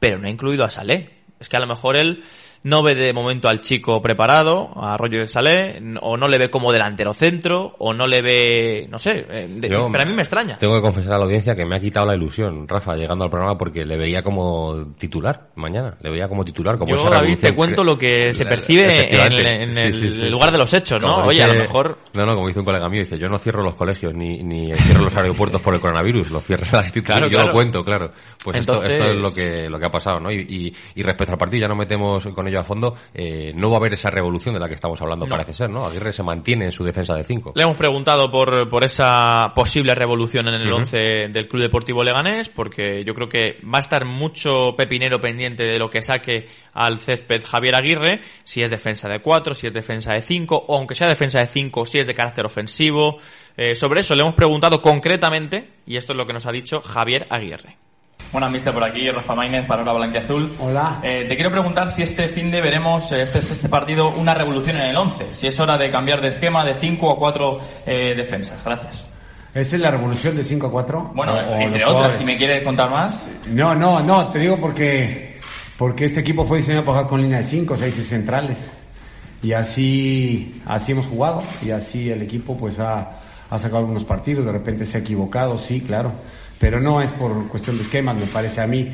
pero 0.00 0.18
no 0.18 0.26
ha 0.26 0.30
incluido 0.30 0.64
a 0.64 0.70
Salé. 0.70 1.10
Es 1.38 1.48
que 1.48 1.56
a 1.56 1.60
lo 1.60 1.66
mejor 1.68 1.94
él 1.96 2.24
no 2.64 2.82
ve 2.82 2.94
de 2.94 3.12
momento 3.12 3.48
al 3.48 3.60
chico 3.60 4.00
preparado, 4.00 4.70
a 4.76 4.96
de 5.08 5.26
Salé, 5.28 5.82
o 6.00 6.16
no 6.16 6.28
le 6.28 6.38
ve 6.38 6.48
como 6.48 6.72
delantero 6.72 7.12
centro, 7.12 7.74
o 7.78 7.92
no 7.92 8.06
le 8.06 8.22
ve, 8.22 8.86
no 8.90 8.98
sé, 8.98 9.26
eh, 9.28 9.46
de- 9.50 9.68
Yo 9.68 9.86
pero 9.92 10.02
a 10.02 10.06
mí 10.06 10.14
me 10.14 10.22
extraña. 10.22 10.56
Tengo 10.56 10.74
que 10.76 10.80
confesar 10.80 11.12
a 11.14 11.18
la 11.18 11.24
audiencia 11.24 11.54
que 11.54 11.66
me 11.66 11.76
ha 11.76 11.78
quitado 11.78 12.06
la 12.06 12.14
ilusión, 12.16 12.66
Rafa, 12.66 12.96
llegando 12.96 13.24
al 13.24 13.30
programa 13.30 13.58
porque 13.58 13.84
le 13.84 13.98
veía 13.98 14.22
como 14.22 14.94
titular 14.98 15.50
mañana. 15.56 15.94
Le 16.00 16.10
veía 16.10 16.26
como 16.26 16.42
titular, 16.42 16.78
como 16.78 16.96
Yo, 16.96 17.04
David, 17.10 17.38
te 17.38 17.54
cuento 17.54 17.84
lo 17.84 17.98
que 17.98 18.32
se 18.32 18.46
percibe 18.46 19.14
en, 19.14 19.32
el, 19.76 19.92
sí, 19.92 20.10
sí, 20.10 20.28
lugar 20.30 20.50
de 20.50 20.58
los 20.58 20.72
hechos, 20.72 21.00
¿no? 21.02 21.16
Como 21.16 21.28
Oye, 21.28 21.42
a 21.42 21.48
lo 21.48 21.54
mejor... 21.54 21.98
No, 22.16 22.24
no, 22.24 22.34
como 22.34 22.48
dice 22.48 22.60
un 22.60 22.64
colega 22.64 22.88
mío, 22.88 23.00
dice, 23.00 23.18
yo 23.18 23.28
no 23.28 23.38
cierro 23.38 23.62
los 23.62 23.74
colegios 23.74 24.14
ni, 24.14 24.42
ni 24.42 24.72
cierro 24.74 25.04
los 25.04 25.14
aeropuertos 25.16 25.60
por 25.60 25.74
el 25.74 25.80
coronavirus, 25.80 26.30
lo 26.30 26.40
cierro 26.40 26.64
las 26.72 26.84
instituciones, 26.86 27.04
Claro, 27.04 27.26
yo 27.30 27.36
claro. 27.36 27.46
lo 27.48 27.52
cuento, 27.52 27.84
claro. 27.84 28.10
Pues 28.42 28.56
esto, 28.56 28.82
esto 28.82 29.04
es 29.04 29.16
lo 29.16 29.32
que, 29.34 29.68
lo 29.68 29.78
que 29.78 29.86
ha 29.86 29.90
pasado, 29.90 30.18
¿no? 30.18 30.32
Y, 30.32 30.36
y, 30.48 30.74
y 30.98 31.02
respecto 31.02 31.32
al 31.32 31.38
partido, 31.38 31.62
ya 31.62 31.68
no 31.68 31.76
metemos 31.76 32.26
con 32.28 32.48
ello 32.48 32.53
a 32.60 32.64
fondo, 32.64 32.94
eh, 33.12 33.52
no 33.54 33.68
va 33.70 33.76
a 33.76 33.78
haber 33.80 33.94
esa 33.94 34.10
revolución 34.10 34.54
de 34.54 34.60
la 34.60 34.68
que 34.68 34.74
estamos 34.74 35.00
hablando, 35.02 35.26
No. 35.26 35.30
parece 35.30 35.52
ser, 35.54 35.70
¿no? 35.70 35.84
Aguirre 35.84 36.12
se 36.12 36.22
mantiene 36.22 36.66
en 36.66 36.72
su 36.72 36.84
defensa 36.84 37.14
de 37.14 37.24
cinco. 37.24 37.52
Le 37.54 37.62
hemos 37.62 37.76
preguntado 37.76 38.30
por, 38.30 38.68
por 38.68 38.84
esa 38.84 39.52
posible 39.54 39.94
revolución 39.94 40.48
en 40.48 40.54
el 40.54 40.66
Ujú. 40.68 40.76
once 40.76 40.98
del 41.30 41.48
Club 41.48 41.62
Deportivo 41.62 42.02
Leganés, 42.04 42.48
porque 42.48 43.04
yo 43.04 43.14
creo 43.14 43.28
que 43.28 43.58
va 43.64 43.78
a 43.78 43.80
estar 43.80 44.04
mucho 44.04 44.74
pepinero 44.76 45.20
pendiente 45.20 45.64
de 45.64 45.78
lo 45.78 45.88
que 45.88 46.02
saque 46.02 46.46
al 46.72 46.98
césped 46.98 47.42
Javier 47.44 47.74
Aguirre, 47.76 48.20
si 48.44 48.62
es 48.62 48.70
defensa 48.70 49.08
de 49.08 49.20
4, 49.20 49.54
si 49.54 49.66
es 49.66 49.72
defensa 49.72 50.12
de 50.12 50.22
5, 50.22 50.64
o 50.68 50.76
aunque 50.76 50.94
sea 50.94 51.08
defensa 51.08 51.40
de 51.40 51.46
5, 51.46 51.86
si 51.86 51.98
es 51.98 52.06
de 52.06 52.14
carácter 52.14 52.46
ofensivo. 52.46 53.18
Eh, 53.56 53.74
sobre 53.74 54.00
eso 54.00 54.14
le 54.16 54.22
hemos 54.22 54.34
preguntado 54.34 54.82
concretamente, 54.82 55.68
y 55.86 55.96
esto 55.96 56.12
es 56.12 56.16
lo 56.16 56.26
que 56.26 56.32
nos 56.32 56.46
ha 56.46 56.50
dicho 56.52 56.80
Javier 56.80 57.26
Aguirre. 57.30 57.76
Buenas, 58.34 58.50
mister, 58.50 58.74
por 58.74 58.82
aquí, 58.82 59.08
Rafa 59.12 59.32
Maínez, 59.36 59.64
para 59.64 59.82
Hora 59.82 59.92
Blanquiazul. 59.92 60.56
Hola. 60.58 60.98
Eh, 61.04 61.24
te 61.28 61.36
quiero 61.36 61.52
preguntar 61.52 61.88
si 61.88 62.02
este 62.02 62.26
fin 62.26 62.50
de 62.50 62.60
veremos, 62.60 63.12
eh, 63.12 63.22
este, 63.22 63.38
este 63.38 63.68
partido, 63.68 64.08
una 64.08 64.34
revolución 64.34 64.74
en 64.74 64.86
el 64.90 64.96
11. 64.96 65.36
Si 65.36 65.46
es 65.46 65.60
hora 65.60 65.78
de 65.78 65.88
cambiar 65.88 66.20
de 66.20 66.30
esquema 66.30 66.64
de 66.64 66.74
5 66.74 67.12
a 67.12 67.16
4 67.16 67.58
eh, 67.86 68.14
defensas. 68.16 68.58
Gracias. 68.64 69.04
¿esa 69.54 69.76
es 69.76 69.80
la 69.80 69.92
revolución 69.92 70.34
de 70.36 70.42
5 70.42 70.66
a 70.66 70.70
4? 70.72 71.12
Bueno, 71.14 71.30
O- 71.32 71.36
entre 71.54 71.76
otras, 71.84 71.84
jugadores. 71.92 72.16
si 72.16 72.24
me 72.24 72.36
quieres 72.36 72.64
contar 72.64 72.90
más. 72.90 73.24
No, 73.46 73.72
no, 73.76 74.00
no, 74.00 74.26
te 74.26 74.40
digo 74.40 74.56
porque, 74.58 75.38
porque 75.78 76.06
este 76.06 76.18
equipo 76.18 76.44
fue 76.44 76.58
diseñado 76.58 76.84
para 76.84 76.98
jugar 76.98 77.10
con 77.10 77.22
línea 77.22 77.38
de 77.38 77.44
5, 77.44 77.76
6 77.76 77.94
centrales. 78.08 78.68
Y 79.44 79.52
así, 79.52 80.60
así 80.66 80.90
hemos 80.90 81.06
jugado. 81.06 81.40
Y 81.64 81.70
así 81.70 82.10
el 82.10 82.22
equipo 82.22 82.56
pues 82.56 82.80
ha, 82.80 83.12
ha 83.48 83.58
sacado 83.58 83.78
algunos 83.78 84.04
partidos. 84.04 84.44
De 84.44 84.50
repente 84.50 84.84
se 84.86 84.96
ha 84.98 85.00
equivocado, 85.02 85.56
sí, 85.56 85.80
claro. 85.80 86.10
Pero 86.58 86.80
no 86.80 87.00
es 87.02 87.10
por 87.10 87.48
cuestión 87.48 87.76
de 87.76 87.82
esquemas, 87.82 88.18
me 88.18 88.26
parece 88.26 88.60
a 88.60 88.66
mí. 88.66 88.90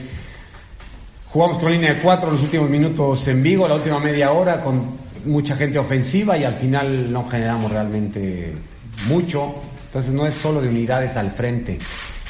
Jugamos 1.27 1.59
con 1.59 1.71
línea 1.71 1.95
de 1.95 2.01
4 2.01 2.31
los 2.31 2.43
últimos 2.43 2.69
minutos 2.69 3.27
en 3.29 3.43
Vigo, 3.43 3.69
la 3.69 3.75
última 3.75 4.01
media 4.01 4.33
hora 4.33 4.61
con 4.61 4.99
mucha 5.25 5.57
gente 5.57 5.79
ofensiva 5.79 6.37
y 6.37 6.45
al 6.45 6.55
final 6.55 7.13
no 7.13 7.29
generamos 7.29 7.71
realmente 7.71 8.53
mucho. 9.07 9.55
Entonces 9.87 10.13
no 10.13 10.27
es 10.27 10.35
solo 10.35 10.61
de 10.61 10.69
unidades 10.69 11.17
al 11.17 11.31
frente, 11.31 11.79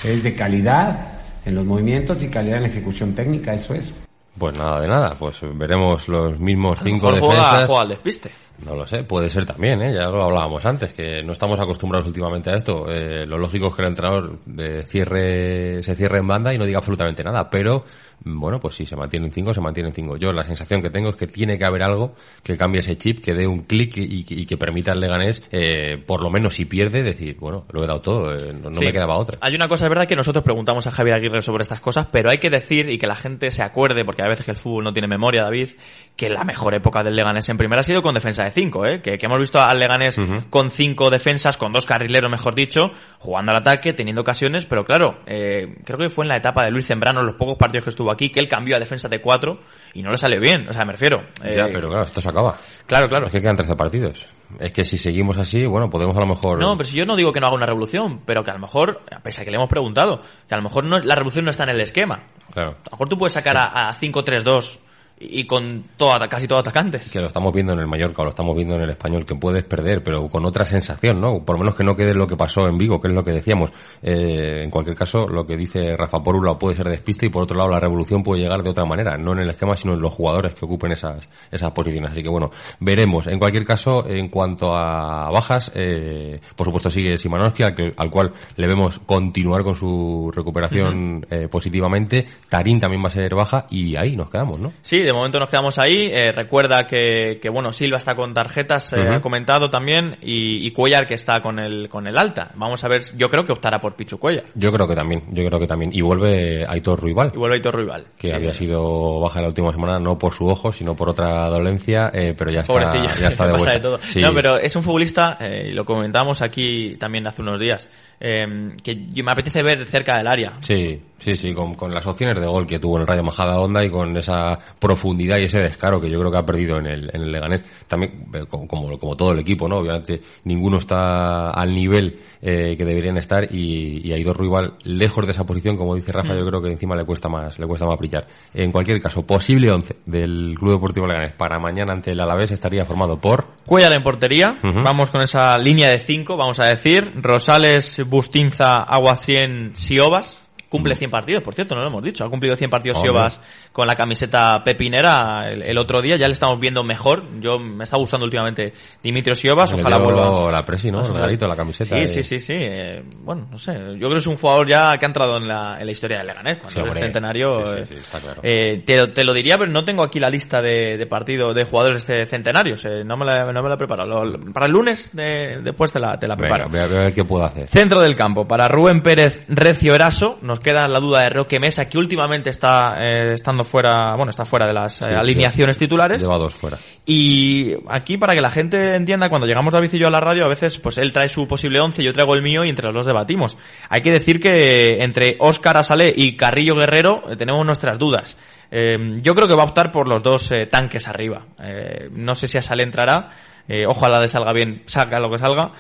es 0.05 0.23
de 0.23 0.35
calidad 0.35 1.21
en 1.45 1.55
los 1.55 1.65
movimientos 1.65 2.23
y 2.23 2.29
calidad 2.29 2.57
en 2.57 2.63
la 2.65 2.69
ejecución 2.69 3.15
técnica, 3.15 3.55
eso 3.55 3.75
es. 3.75 3.93
Pues 4.39 4.57
nada 4.57 4.81
de 4.81 4.89
nada, 4.89 5.15
pues 5.19 5.41
veremos 5.55 6.09
los 6.09 6.39
mismos 6.39 6.79
cinco 6.83 7.13
defensas. 7.13 7.49
juega, 7.51 7.67
juega 7.67 7.83
al 7.83 7.89
despiste. 7.89 8.31
No 8.65 8.75
lo 8.77 8.87
sé, 8.87 9.05
puede 9.05 9.31
ser 9.31 9.47
también, 9.47 9.81
¿eh? 9.81 9.95
ya 9.95 10.09
lo 10.11 10.23
hablábamos 10.25 10.65
antes, 10.67 10.93
que 10.93 11.23
no 11.23 11.33
estamos 11.33 11.59
acostumbrados 11.59 12.07
últimamente 12.07 12.51
a 12.51 12.55
esto. 12.57 12.91
Eh, 12.91 13.25
lo 13.27 13.39
lógico 13.39 13.69
es 13.69 13.75
que 13.75 13.83
el 13.83 13.89
entrenador 13.89 14.39
de 14.45 14.83
cierre, 14.83 15.83
se 15.83 15.95
cierre 15.95 16.19
en 16.19 16.27
banda 16.29 16.53
y 16.53 16.59
no 16.59 16.67
diga 16.67 16.79
absolutamente 16.79 17.25
nada, 17.25 17.49
pero 17.49 17.85
mm, 18.25 18.39
bueno, 18.39 18.61
pues 18.61 18.75
si 18.75 18.85
se 18.85 18.97
mantienen 18.97 19.33
cinco, 19.33 19.55
se 19.55 19.61
mantienen 19.63 19.93
cinco. 19.93 20.17
Yo 20.19 20.31
la 20.33 20.45
sensación 20.45 20.83
que 20.83 20.91
tengo 20.91 21.09
es 21.09 21.17
que 21.17 21.27
tiene 21.27 21.57
que 21.59 21.65
haber 21.65 21.83
algo 21.83 22.15
que 22.43 22.57
cambie 22.59 22.81
ese 22.81 22.97
chip, 22.97 23.21
que 23.25 23.33
dé 23.35 23.47
un 23.47 23.61
clic 23.61 23.97
y, 23.97 24.25
y 24.29 24.45
que 24.45 24.57
permita 24.59 24.93
al 24.93 25.01
Leganés, 25.01 25.43
eh, 25.51 25.97
por 26.07 26.23
lo 26.23 26.29
menos 26.31 26.55
si 26.55 26.67
pierde, 26.67 27.03
decir, 27.03 27.37
bueno, 27.41 27.65
lo 27.73 27.83
he 27.83 27.87
dado 27.87 28.01
todo, 28.03 28.35
eh, 28.35 28.53
no, 28.53 28.69
no 28.71 28.75
Sí. 28.75 28.85
me 28.85 28.93
quedaba 28.93 29.17
otra. 29.17 29.39
Hay 29.41 29.55
una 29.55 29.69
cosa, 29.69 29.85
es 29.87 29.89
verdad 29.89 30.07
que 30.07 30.17
nosotros 30.17 30.45
preguntamos 30.45 30.87
a 30.87 30.91
Javier 30.91 31.17
Aguirre 31.17 31.41
sobre 31.41 31.63
estas 31.63 31.81
cosas, 31.81 32.09
pero 32.13 32.29
hay 32.29 32.39
que 32.39 32.51
decir 32.51 32.91
y 32.91 32.99
que 32.99 33.07
la 33.07 33.17
gente 33.17 33.51
se 33.51 33.63
acuerde, 33.63 34.05
porque 34.05 34.23
a 34.23 34.29
veces 34.29 34.45
que 34.45 34.51
el 34.53 34.59
fútbol 34.59 34.85
no 34.85 34.93
tiene 34.93 35.09
memoria, 35.09 35.45
David, 35.45 35.71
que 36.15 36.29
la 36.29 36.45
mejor 36.45 36.75
época 36.75 37.03
del 37.03 37.17
Leganés 37.17 37.49
en 37.49 37.57
primera 37.57 37.81
ha 37.81 37.85
sido 37.85 38.03
con 38.03 38.15
defensa 38.15 38.45
de 38.45 38.50
5, 38.51 38.87
¿eh? 38.87 39.03
que, 39.03 39.19
que 39.19 39.27
hemos 39.27 39.39
visto 39.39 39.61
al 39.61 39.79
Leganés 39.79 40.19
con 40.51 40.71
cinco 40.71 41.11
defensas, 41.11 41.57
con 41.57 41.73
dos 41.73 41.87
carrileros, 41.87 42.31
mejor 42.31 42.55
dicho, 42.55 42.91
jugando 43.19 43.53
al 43.53 43.59
ataque, 43.59 43.93
teniendo 43.93 44.23
ocasiones, 44.23 44.67
pero 44.67 44.85
claro, 44.85 45.21
eh, 45.27 45.77
creo 45.85 45.99
que 45.99 46.09
fue 46.09 46.25
en 46.25 46.29
la 46.31 46.37
etapa 46.37 46.65
de 46.65 46.71
Luis 46.71 46.87
Zembrano, 46.87 47.23
los 47.23 47.37
pocos 47.37 47.57
partidos 47.57 47.85
que 47.85 47.91
estuvo 47.91 48.11
aquí, 48.11 48.31
que 48.31 48.41
él 48.41 48.49
cambió 48.49 48.77
a 48.77 48.79
defensa 48.79 49.09
de 49.09 49.21
4 49.21 49.59
y 49.95 50.03
no 50.03 50.11
le 50.11 50.19
salió 50.19 50.41
bien, 50.41 50.69
o 50.69 50.73
sea, 50.73 50.85
me 50.85 50.93
refiero. 50.93 51.23
eh, 51.45 51.55
Ya, 51.57 51.67
pero 51.73 51.89
claro, 51.89 52.05
esto 52.05 52.21
se 52.21 52.29
acaba. 52.29 52.57
Claro, 52.87 53.09
claro. 53.09 53.27
Es 53.27 53.33
que 53.33 53.41
quedan 53.41 53.57
13 53.57 53.75
partidos. 53.77 54.27
Es 54.59 54.73
que 54.73 54.85
si 54.85 54.99
seguimos 54.99 55.39
así, 55.39 55.65
bueno, 55.67 55.89
podemos 55.89 56.17
a 56.17 56.21
lo 56.21 56.27
mejor... 56.27 56.59
No, 56.59 56.77
pero 56.77 56.89
si 56.89 56.97
yo 56.97 57.07
no 57.07 57.15
digo 57.15 57.33
que 57.33 57.39
no 57.39 57.47
haga 57.47 57.55
una 57.57 57.67
revolución, 57.67 58.23
pero 58.27 58.43
que 58.43 58.51
a 58.51 58.55
lo 58.55 58.61
mejor, 58.61 59.03
pese 59.23 59.43
a 59.43 59.45
que 59.45 59.51
le 59.53 59.57
hemos 59.57 59.69
preguntado, 59.69 60.21
que 60.49 60.55
a 60.55 60.57
lo 60.57 60.63
mejor 60.65 60.85
no, 60.87 60.99
la 60.99 61.15
revolución 61.15 61.45
no 61.45 61.53
está 61.53 61.63
en 61.65 61.71
el 61.71 61.81
esquema. 61.81 62.25
Claro. 62.53 62.71
A 62.71 62.85
lo 62.87 62.91
mejor 62.91 63.09
tú 63.09 63.17
puedes 63.17 63.33
sacar 63.33 63.57
a, 63.57 63.65
a 63.91 63.95
5-3-2 63.95 64.79
y 65.23 65.45
con 65.47 65.85
toda, 65.99 66.27
casi 66.29 66.49
todos 66.49 66.61
atacantes. 66.61 67.11
Que 67.11 67.21
lo 67.21 67.27
estamos 67.27 67.53
viendo 67.53 67.75
en 67.75 67.79
el 67.81 67.87
Mallorca, 67.87 68.23
lo 68.23 68.31
estamos 68.31 68.57
viendo 68.57 68.75
en 68.77 68.83
el 68.83 68.91
Español, 68.91 69.25
que 69.27 69.35
puedes 69.35 69.65
perder, 69.65 70.03
pero 70.03 70.29
con 70.29 70.47
otra 70.47 70.65
sensación, 70.65 71.21
¿no? 71.21 71.45
Por 71.45 71.57
lo 71.57 71.61
menos 71.61 71.75
que 71.77 71.85
no 71.85 71.95
quede 71.95 72.15
lo 72.15 72.27
que 72.27 72.37
pasó 72.37 72.67
en 72.67 72.79
Vigo, 72.79 73.01
que 73.01 73.09
es 73.09 73.15
lo 73.15 73.23
que 73.23 73.33
decíamos. 73.33 73.71
Eh, 74.03 74.63
en 74.65 74.71
cualquier 74.71 74.97
caso, 74.97 75.27
lo 75.29 75.47
que 75.47 75.57
dice 75.59 75.95
Rafa, 75.97 76.23
por 76.23 76.37
un 76.37 76.45
lado 76.47 76.59
puede 76.59 76.77
ser 76.77 76.89
despiste 76.89 77.27
y 77.27 77.29
por 77.29 77.43
otro 77.43 77.57
lado 77.57 77.71
la 77.71 77.79
revolución 77.81 78.23
puede 78.23 78.43
llegar 78.43 78.63
de 78.63 78.71
otra 78.71 78.85
manera, 78.87 79.17
no 79.19 79.33
en 79.33 79.41
el 79.41 79.51
esquema, 79.51 79.77
sino 79.77 79.93
en 79.95 80.01
los 80.01 80.13
jugadores 80.13 80.55
que 80.55 80.65
ocupen 80.65 80.93
esas, 80.93 81.29
esas 81.51 81.71
posiciones. 81.73 82.13
Así 82.13 82.23
que 82.23 82.29
bueno, 82.31 82.51
veremos. 82.81 83.27
En 83.27 83.39
cualquier 83.39 83.65
caso, 83.67 84.07
en 84.07 84.29
cuanto 84.29 84.75
a 84.75 85.31
bajas, 85.31 85.71
eh, 85.75 86.41
por 86.57 86.65
supuesto 86.67 86.89
sigue 86.91 87.19
Simanowski, 87.19 87.63
al, 87.63 87.75
que- 87.75 87.93
al 87.97 88.11
cual 88.11 88.33
le 88.57 88.67
vemos 88.67 88.99
continuar 89.05 89.63
con 89.65 89.75
su 89.75 90.31
recuperación 90.35 91.27
eh, 91.31 91.49
positivamente. 91.49 92.25
Tarín 92.49 92.81
también 92.81 93.03
va 93.03 93.09
a 93.09 93.11
ser 93.11 93.35
baja 93.35 93.61
y 93.71 93.97
ahí 93.97 94.17
nos 94.17 94.31
quedamos, 94.31 94.59
¿no? 94.59 94.73
Sí, 94.83 95.10
de 95.11 95.15
momento 95.15 95.39
nos 95.39 95.49
quedamos 95.49 95.79
ahí. 95.79 96.09
Eh, 96.13 96.33
recuerda 96.33 96.87
que, 96.87 97.39
que, 97.41 97.49
bueno, 97.49 97.73
Silva 97.73 97.99
está 97.99 98.15
con 98.15 98.33
tarjetas, 98.33 98.93
eh, 98.93 99.09
ha 99.09 99.21
comentado 99.21 99.69
también, 99.71 100.17
y, 100.23 100.67
y 100.67 100.71
Cuellar 100.71 101.07
que 101.07 101.15
está 101.15 101.41
con 101.43 101.59
el, 101.59 101.89
con 101.89 102.07
el 102.07 102.17
alta. 102.17 102.51
Vamos 102.55 102.83
a 102.85 102.89
ver, 102.89 103.03
yo 103.17 103.29
creo 103.29 103.45
que 103.45 103.53
optará 103.53 103.81
por 103.81 103.95
Pichu 103.95 104.19
Cuellar. 104.19 104.45
Yo 104.55 104.73
creo 104.73 104.87
que 104.87 104.95
también, 104.95 105.23
yo 105.31 105.45
creo 105.45 105.59
que 105.59 105.67
también. 105.67 105.91
Y 105.93 106.01
vuelve 106.01 106.65
Aitor 106.67 107.01
Ruibal. 107.01 107.33
Y 107.35 107.39
vuelve 107.39 107.57
Aitor 107.57 107.77
Rival. 107.77 108.07
que 108.17 108.33
había 108.33 108.55
sido 108.55 109.21
baja 109.21 109.41
la 109.41 109.49
última 109.49 109.73
semana 109.73 109.99
no 109.99 110.17
por 110.19 110.33
su 110.33 110.47
ojo 110.47 110.73
sino 110.73 110.95
por 110.95 111.09
otra 111.09 111.49
dolencia 111.49 112.11
eh, 112.13 112.35
pero 112.37 112.51
ya 112.51 112.61
está 112.61 113.05
ya 113.21 113.29
está 113.29 113.47
de 113.47 113.53
vuelta 113.53 113.81
todo. 113.81 113.99
Sí. 114.03 114.21
No, 114.21 114.33
pero 114.33 114.59
es 114.59 114.75
un 114.77 114.83
futbolista, 114.83 115.37
eh, 115.41 115.69
y 115.71 115.73
lo 115.73 115.85
comentábamos 115.85 116.43
aquí 116.43 116.97
también 116.97 117.27
hace 117.27 117.43
unos 117.43 117.59
días, 117.59 117.89
que 118.19 119.23
me 119.23 119.33
apetece 119.33 119.63
ver 119.63 119.85
cerca 119.87 120.19
del 120.19 120.27
área. 120.27 120.59
Sí, 120.61 121.01
sí, 121.19 121.33
sí, 121.33 121.55
con, 121.55 121.75
con 121.75 121.93
las 121.93 122.07
opciones 122.07 122.39
de 122.39 122.47
gol 122.47 122.67
que 122.67 122.79
tuvo 122.79 122.97
en 122.97 123.03
el 123.03 123.07
Rayo 123.07 123.23
Majada 123.23 123.61
Onda 123.61 123.85
y 123.85 123.91
con 123.91 124.17
esa 124.17 124.59
profundidad 124.79 125.00
y 125.05 125.45
ese 125.45 125.61
descaro 125.61 126.01
que 126.01 126.11
yo 126.11 126.19
creo 126.19 126.31
que 126.31 126.39
ha 126.39 126.45
perdido 126.47 126.79
en 126.79 126.87
el, 126.87 127.11
en 127.13 127.23
el 127.23 127.33
Leganés. 127.33 127.63
También, 127.87 128.27
eh, 128.35 128.45
como, 128.49 128.67
como, 128.67 129.17
todo 129.17 129.33
el 129.33 129.41
equipo, 129.41 129.69
¿no? 129.69 129.79
Obviamente, 129.79 130.21
ninguno 130.45 130.79
está 130.79 131.51
al 131.51 131.75
nivel 131.75 132.19
eh, 132.43 132.75
que 132.77 132.85
deberían 132.85 133.17
estar 133.17 133.45
y, 133.53 134.07
y 134.07 134.13
Aitor 134.13 134.37
Ruibal, 134.37 134.75
lejos 134.85 135.25
de 135.27 135.33
esa 135.33 135.45
posición, 135.45 135.77
como 135.77 135.95
dice 135.95 136.13
Rafa, 136.13 136.35
yo 136.39 136.47
creo 136.47 136.63
que 136.63 136.71
encima 136.71 136.97
le 136.97 137.05
cuesta 137.05 137.29
más, 137.29 137.59
le 137.59 137.67
cuesta 137.67 137.87
más 137.87 137.99
brillar. 137.99 138.27
En 138.55 138.73
cualquier 138.73 139.01
caso, 139.01 139.23
posible 139.23 139.71
11 139.71 139.97
del 140.07 140.55
Club 140.59 140.73
Deportivo 140.73 141.07
Leganés 141.07 141.33
para 141.33 141.59
mañana 141.59 141.93
ante 141.93 142.13
el 142.13 142.21
Alavés 142.21 142.51
estaría 142.51 142.85
formado 142.85 143.21
por 143.21 143.47
Cuellar 143.67 143.93
en 143.93 144.03
portería, 144.03 144.57
Ujú. 144.63 144.83
vamos 144.83 145.11
con 145.11 145.23
esa 145.23 145.59
línea 145.59 145.91
de 145.91 145.99
cinco, 145.99 146.37
vamos 146.37 146.61
a 146.61 146.67
decir. 146.67 147.13
Rosales, 147.17 148.03
Bustinza, 148.09 148.77
Aguacien, 148.77 149.73
Siobas. 149.75 150.50
Cumple 150.71 150.97
100 150.97 151.11
partidos, 151.11 151.43
por 151.43 151.55
cierto, 151.55 151.75
no 151.75 151.83
lo 151.83 151.89
hemos 151.89 152.03
dicho. 152.03 152.25
Ha 152.25 152.31
cumplido 152.31 152.57
100 152.57 152.71
partidos 152.71 152.97
Hombre. 152.99 153.11
Siobas 153.11 153.41
con 153.73 153.87
la 153.87 153.95
camiseta 153.95 154.63
pepinera 154.65 155.51
el, 155.51 155.63
el 155.63 155.77
otro 155.79 156.01
día. 156.01 156.17
Ya 156.17 156.27
le 156.29 156.33
estamos 156.33 156.59
viendo 156.59 156.83
mejor. 156.83 157.25
Yo 157.41 157.59
me 157.59 157.85
está 157.85 157.97
gustando 157.97 158.25
últimamente 158.25 158.73
Dimitrio 159.03 159.35
Siobas. 159.35 159.73
Ojalá 159.75 159.99
vuelva. 159.99 160.51
la 160.51 160.65
presi, 160.65 160.91
¿no? 160.91 161.03
Regalito, 161.03 161.47
la 161.47 161.57
camiseta. 161.57 161.97
Sí, 162.01 162.07
sí, 162.07 162.23
sí, 162.23 162.41
sí. 162.41 162.55
eh, 162.57 163.03
bueno, 163.23 163.49
no 163.51 163.59
sé. 163.59 163.73
Yo 163.75 163.99
creo 163.99 164.11
que 164.13 164.19
es 164.19 164.27
un 164.27 164.37
jugador 164.37 164.69
ya 164.69 164.97
que 164.97 165.05
ha 165.05 165.09
entrado 165.09 165.37
en 165.39 165.49
la, 165.49 165.77
en 165.81 165.87
la 165.87 165.93
historia 165.93 166.19
del 166.19 166.29
Leganés. 166.29 166.59
Cuando 166.59 166.83
hombre. 166.85 167.01
centenario. 167.01 167.67
Sí, 167.67 167.73
sí, 167.75 167.81
eh, 167.83 167.87
sí, 167.87 167.95
está 167.95 168.21
claro. 168.21 168.41
eh, 168.45 168.83
te, 168.87 168.97
lo- 168.97 169.13
te 169.13 169.25
lo 169.25 169.33
diría, 169.35 169.59
pero 169.59 169.71
no 169.73 169.85
tengo 169.85 170.05
aquí 170.05 170.21
la 170.21 170.31
lista 170.31 170.63
de, 170.63 170.97
de 170.97 171.07
partidos 171.07 171.53
de 171.55 171.65
jugadores 171.65 172.07
de 172.07 172.27
centenarios. 172.27 172.85
eh, 172.85 173.03
no, 173.05 173.17
me 173.17 173.25
la, 173.25 173.53
no 173.53 173.61
me 173.63 173.69
la 173.69 173.75
he 173.75 173.79
preparado. 173.79 174.25
Lo- 174.25 174.39
para 174.53 174.67
el 174.67 174.73
lunes, 174.73 175.11
de- 175.17 175.61
después 175.63 175.93
te 175.93 175.99
la, 175.99 176.17
te 176.19 176.29
la 176.29 176.37
preparo. 176.37 176.69
voy 176.69 176.79
a 176.79 176.87
ver 176.87 177.13
qué 177.13 177.25
puedo 177.25 177.45
hacer. 177.45 177.67
Centro 177.69 178.01
del 178.01 178.15
campo, 178.15 178.47
para 178.47 178.69
Rubén 178.69 179.01
Pérez 179.03 179.45
Recio 179.49 179.95
Eraso, 179.97 180.39
nos 180.43 180.60
queda 180.61 180.87
la 180.89 181.01
duda 181.01 181.23
de 181.23 181.31
Roque 181.31 181.59
Mesa, 181.59 181.89
que 181.89 181.99
últimamente 181.99 182.51
está 182.51 182.97
eh, 183.01 183.33
estando 183.35 183.65
fuera, 183.65 184.15
bueno, 184.17 184.31
está 184.31 184.45
fuera 184.45 184.67
de 184.67 184.73
las 184.73 185.03
eh, 185.03 185.07
alineaciones 185.07 185.79
titulares. 185.79 186.23
Lleva 186.23 186.39
dos 186.39 186.55
fuera. 186.55 186.79
Y 187.05 187.75
aquí, 187.89 188.17
para 188.17 188.35
que 188.35 188.41
la 188.41 188.51
gente 188.51 188.95
entienda, 188.95 189.29
cuando 189.29 189.47
llegamos 189.47 189.73
David 189.73 189.93
y 189.95 189.99
yo 189.99 190.07
a 190.07 190.11
la 190.11 190.21
radio, 190.21 190.45
a 190.45 190.49
veces 190.49 190.79
pues 190.79 190.99
él 190.99 191.13
trae 191.13 191.29
su 191.29 191.49
posible 191.49 191.81
once, 191.81 192.03
yo 192.03 192.13
traigo 192.13 192.35
el 192.35 192.43
mío 192.43 192.65
y 192.65 192.71
entre 192.71 192.87
los 192.87 192.95
dos 192.95 193.07
debatimos. 193.07 193.57
Hay 193.89 194.03
que 194.03 194.13
decir 194.13 194.41
que 194.41 195.03
entre 195.03 195.37
Óscar 195.41 195.77
Asalé 195.77 196.13
y 196.17 196.37
Carrillo 196.37 196.77
Guerrero 196.77 197.25
eh, 197.31 197.37
tenemos 197.37 197.65
nuestras 197.67 197.99
dudas. 197.99 198.37
Eh, 198.71 199.19
yo 199.21 199.35
creo 199.35 199.49
que 199.49 199.55
va 199.55 199.63
a 199.63 199.67
optar 199.67 199.91
por 199.91 200.07
los 200.07 200.23
dos 200.23 200.51
eh, 200.53 200.67
tanques 200.67 201.09
arriba. 201.09 201.47
Eh, 201.63 202.09
no 202.13 202.35
sé 202.35 202.47
si 202.47 202.59
Asalé 202.59 202.85
entrará, 202.85 203.31
eh, 203.69 203.85
ojalá 203.87 204.21
le 204.21 204.29
salga 204.29 204.53
bien, 204.53 204.83
salga 204.87 205.19
lo 205.19 205.31
que 205.31 205.39
salga. 205.39 205.71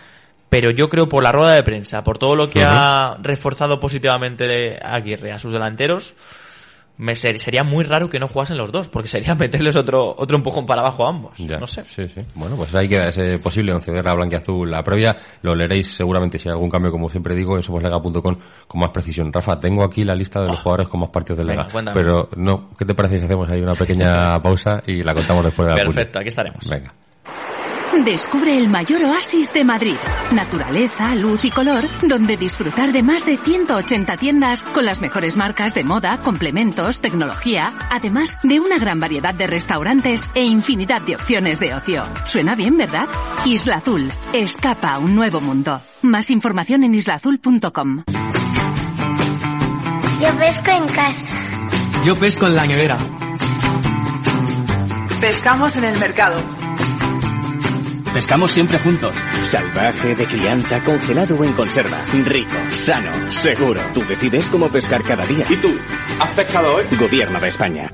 Pero 0.50 0.70
yo 0.72 0.88
creo 0.88 1.08
por 1.08 1.22
la 1.22 1.32
rueda 1.32 1.54
de 1.54 1.62
prensa, 1.62 2.04
por 2.04 2.18
todo 2.18 2.34
lo 2.36 2.50
que 2.50 2.62
ha 2.62 3.16
reforzado 3.22 3.80
positivamente 3.80 4.78
Aguirre 4.82 5.32
a 5.32 5.38
sus 5.38 5.52
delanteros, 5.52 6.14
me 6.98 7.14
ser- 7.16 7.38
sería 7.38 7.64
muy 7.64 7.84
raro 7.84 8.10
que 8.10 8.18
no 8.18 8.28
jugasen 8.28 8.58
los 8.58 8.72
dos, 8.72 8.88
porque 8.88 9.08
sería 9.08 9.34
meterles 9.36 9.74
otro, 9.76 10.12
otro 10.18 10.36
empujón 10.36 10.66
para 10.66 10.82
abajo 10.82 11.06
a 11.06 11.08
ambos. 11.08 11.38
Ya. 11.38 11.56
No 11.58 11.66
sé. 11.66 11.84
Sí, 11.88 12.06
sí. 12.08 12.20
Bueno, 12.34 12.56
pues 12.56 12.74
ahí 12.74 12.88
queda 12.88 13.08
ese 13.08 13.38
posible 13.38 13.72
once 13.72 13.90
de 13.92 14.02
la 14.02 14.12
blanquiazul. 14.12 14.70
La 14.70 14.82
previa 14.82 15.16
lo 15.42 15.54
leeréis 15.54 15.94
seguramente 15.94 16.38
si 16.38 16.48
hay 16.48 16.52
algún 16.52 16.68
cambio, 16.68 16.90
como 16.90 17.08
siempre 17.08 17.34
digo, 17.34 17.56
en 17.56 17.62
somoslega.com 17.62 18.36
con 18.66 18.80
más 18.80 18.90
precisión. 18.90 19.32
Rafa, 19.32 19.58
tengo 19.60 19.82
aquí 19.84 20.04
la 20.04 20.14
lista 20.14 20.40
de 20.42 20.48
los 20.48 20.58
jugadores 20.60 20.88
con 20.88 21.00
más 21.00 21.10
partidos 21.10 21.38
de 21.38 21.44
Venga, 21.44 21.62
Lega. 21.62 21.72
cuéntame. 21.72 21.94
pero 21.98 22.28
no, 22.36 22.68
¿qué 22.76 22.84
te 22.84 22.94
parece 22.94 23.18
si 23.18 23.24
hacemos 23.24 23.48
ahí 23.50 23.60
una 23.60 23.74
pequeña 23.74 24.38
pausa 24.42 24.82
y 24.86 25.02
la 25.02 25.14
contamos 25.14 25.44
después 25.44 25.68
de 25.68 25.74
la 25.76 25.80
Perfecto, 25.80 26.18
aquí 26.18 26.28
estaremos. 26.28 26.68
Venga. 26.68 26.92
Descubre 27.92 28.56
el 28.56 28.68
mayor 28.68 29.02
oasis 29.02 29.52
de 29.52 29.64
Madrid. 29.64 29.96
Naturaleza, 30.32 31.14
luz 31.16 31.44
y 31.44 31.50
color, 31.50 31.84
donde 32.02 32.36
disfrutar 32.36 32.92
de 32.92 33.02
más 33.02 33.26
de 33.26 33.36
180 33.36 34.16
tiendas 34.16 34.62
con 34.62 34.86
las 34.86 35.00
mejores 35.00 35.36
marcas 35.36 35.74
de 35.74 35.82
moda, 35.84 36.20
complementos, 36.22 37.00
tecnología, 37.00 37.72
además 37.90 38.38
de 38.42 38.60
una 38.60 38.78
gran 38.78 39.00
variedad 39.00 39.34
de 39.34 39.48
restaurantes 39.48 40.22
e 40.34 40.44
infinidad 40.44 41.02
de 41.02 41.16
opciones 41.16 41.58
de 41.58 41.74
ocio. 41.74 42.04
Suena 42.26 42.54
bien, 42.54 42.76
¿verdad? 42.76 43.08
Isla 43.44 43.76
Azul. 43.76 44.10
Escapa 44.32 44.94
a 44.94 44.98
un 44.98 45.14
nuevo 45.16 45.40
mundo. 45.40 45.82
Más 46.00 46.30
información 46.30 46.84
en 46.84 46.94
islaazul.com. 46.94 48.04
Yo 50.20 50.38
pesco 50.38 50.70
en 50.70 50.86
casa. 50.94 51.22
Yo 52.04 52.16
pesco 52.16 52.46
en 52.46 52.56
la 52.56 52.66
nevera. 52.66 52.98
Pescamos 55.20 55.76
en 55.76 55.84
el 55.84 55.98
mercado. 55.98 56.59
Pescamos 58.12 58.50
siempre 58.50 58.78
juntos. 58.78 59.14
Salvaje, 59.44 60.16
de 60.16 60.26
crianza, 60.26 60.82
congelado 60.82 61.36
o 61.36 61.44
en 61.44 61.52
conserva. 61.52 61.96
Rico, 62.24 62.50
sano, 62.70 63.30
seguro. 63.30 63.80
Tú 63.94 64.02
decides 64.08 64.48
cómo 64.48 64.68
pescar 64.68 65.02
cada 65.02 65.24
día. 65.24 65.44
¿Y 65.48 65.56
tú? 65.56 65.70
¿Has 66.18 66.30
pescado 66.30 66.74
hoy? 66.74 66.84
Gobierno 66.98 67.38
de 67.38 67.48
España. 67.48 67.90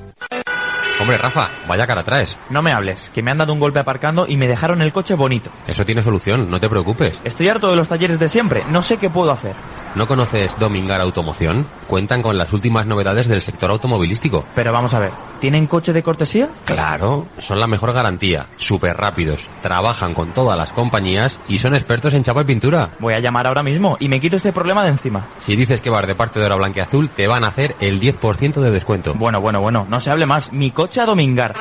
Hombre, 0.99 1.18
Rafa, 1.18 1.50
vaya 1.68 1.87
cara 1.87 2.02
traes. 2.02 2.38
No 2.49 2.62
me 2.62 2.73
hables, 2.73 3.11
que 3.14 3.23
me 3.23 3.30
han 3.30 3.37
dado 3.37 3.52
un 3.52 3.61
golpe 3.61 3.78
aparcando 3.78 4.26
y 4.26 4.38
me 4.38 4.49
dejaron 4.49 4.80
el 4.80 4.94
coche 4.94 5.14
bonito. 5.14 5.50
Eso 5.66 5.85
tiene 5.85 6.00
solución, 6.00 6.50
no 6.50 6.58
te 6.58 6.70
preocupes. 6.70 7.20
Estoy 7.23 7.49
harto 7.50 7.68
de 7.68 7.76
los 7.76 7.88
talleres 7.88 8.18
de 8.18 8.30
siempre, 8.30 8.64
no 8.70 8.82
sé 8.82 8.96
qué 8.96 9.11
puedo 9.11 9.30
hacer. 9.30 9.54
¿No 9.94 10.06
conoces 10.08 10.58
Domingar 10.58 11.02
Automoción? 11.02 11.66
Cuentan 11.87 12.23
con 12.23 12.38
las 12.38 12.50
últimas 12.54 12.87
novedades 12.87 13.28
del 13.28 13.42
sector 13.42 13.70
automovilístico. 13.70 14.46
Pero 14.54 14.73
vamos 14.73 14.94
a 14.94 15.00
ver, 15.00 15.11
¿tienen 15.46 15.68
coche 15.68 15.92
de 15.92 16.02
cortesía? 16.02 16.48
Claro, 16.64 17.24
son 17.38 17.60
la 17.60 17.68
mejor 17.68 17.92
garantía, 17.92 18.48
súper 18.56 18.96
rápidos, 18.96 19.46
trabajan 19.62 20.12
con 20.12 20.32
todas 20.32 20.58
las 20.58 20.72
compañías 20.72 21.38
y 21.46 21.58
son 21.58 21.76
expertos 21.76 22.14
en 22.14 22.24
chapa 22.24 22.40
y 22.40 22.46
pintura. 22.46 22.90
Voy 22.98 23.14
a 23.14 23.20
llamar 23.20 23.46
ahora 23.46 23.62
mismo 23.62 23.96
y 24.00 24.08
me 24.08 24.18
quito 24.18 24.38
este 24.38 24.52
problema 24.52 24.82
de 24.82 24.90
encima. 24.90 25.24
Si 25.46 25.54
dices 25.54 25.80
que 25.80 25.88
vas 25.88 26.04
de 26.04 26.16
parte 26.16 26.40
de 26.40 26.46
Hora 26.46 26.56
Blanqueazul, 26.56 27.10
te 27.10 27.28
van 27.28 27.44
a 27.44 27.46
hacer 27.46 27.76
el 27.78 28.00
10% 28.00 28.54
de 28.54 28.72
descuento. 28.72 29.14
Bueno, 29.14 29.40
bueno, 29.40 29.60
bueno, 29.60 29.86
no 29.88 30.00
se 30.00 30.10
hable 30.10 30.26
más. 30.26 30.52
Mi 30.52 30.72
coche 30.72 31.00
a 31.00 31.06
domingar. 31.06 31.54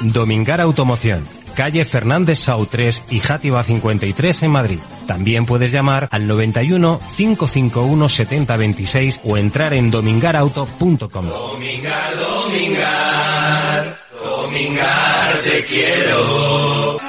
Domingar 0.00 0.60
Automoción. 0.60 1.22
Calle 1.58 1.84
Fernández 1.84 2.38
Sau 2.38 2.66
3 2.66 3.02
y 3.10 3.18
Játiva 3.18 3.64
53 3.64 4.44
en 4.44 4.50
Madrid. 4.52 4.78
También 5.08 5.44
puedes 5.44 5.72
llamar 5.72 6.08
al 6.12 6.28
91 6.28 7.00
551 7.16 8.08
7026 8.08 9.20
o 9.24 9.36
entrar 9.36 9.74
en 9.74 9.90
domingarauto.com. 9.90 11.28
Domingar, 11.28 12.16
domingar, 12.16 13.98
domingar, 14.22 15.42
te 15.42 15.64
quiero. 15.64 17.07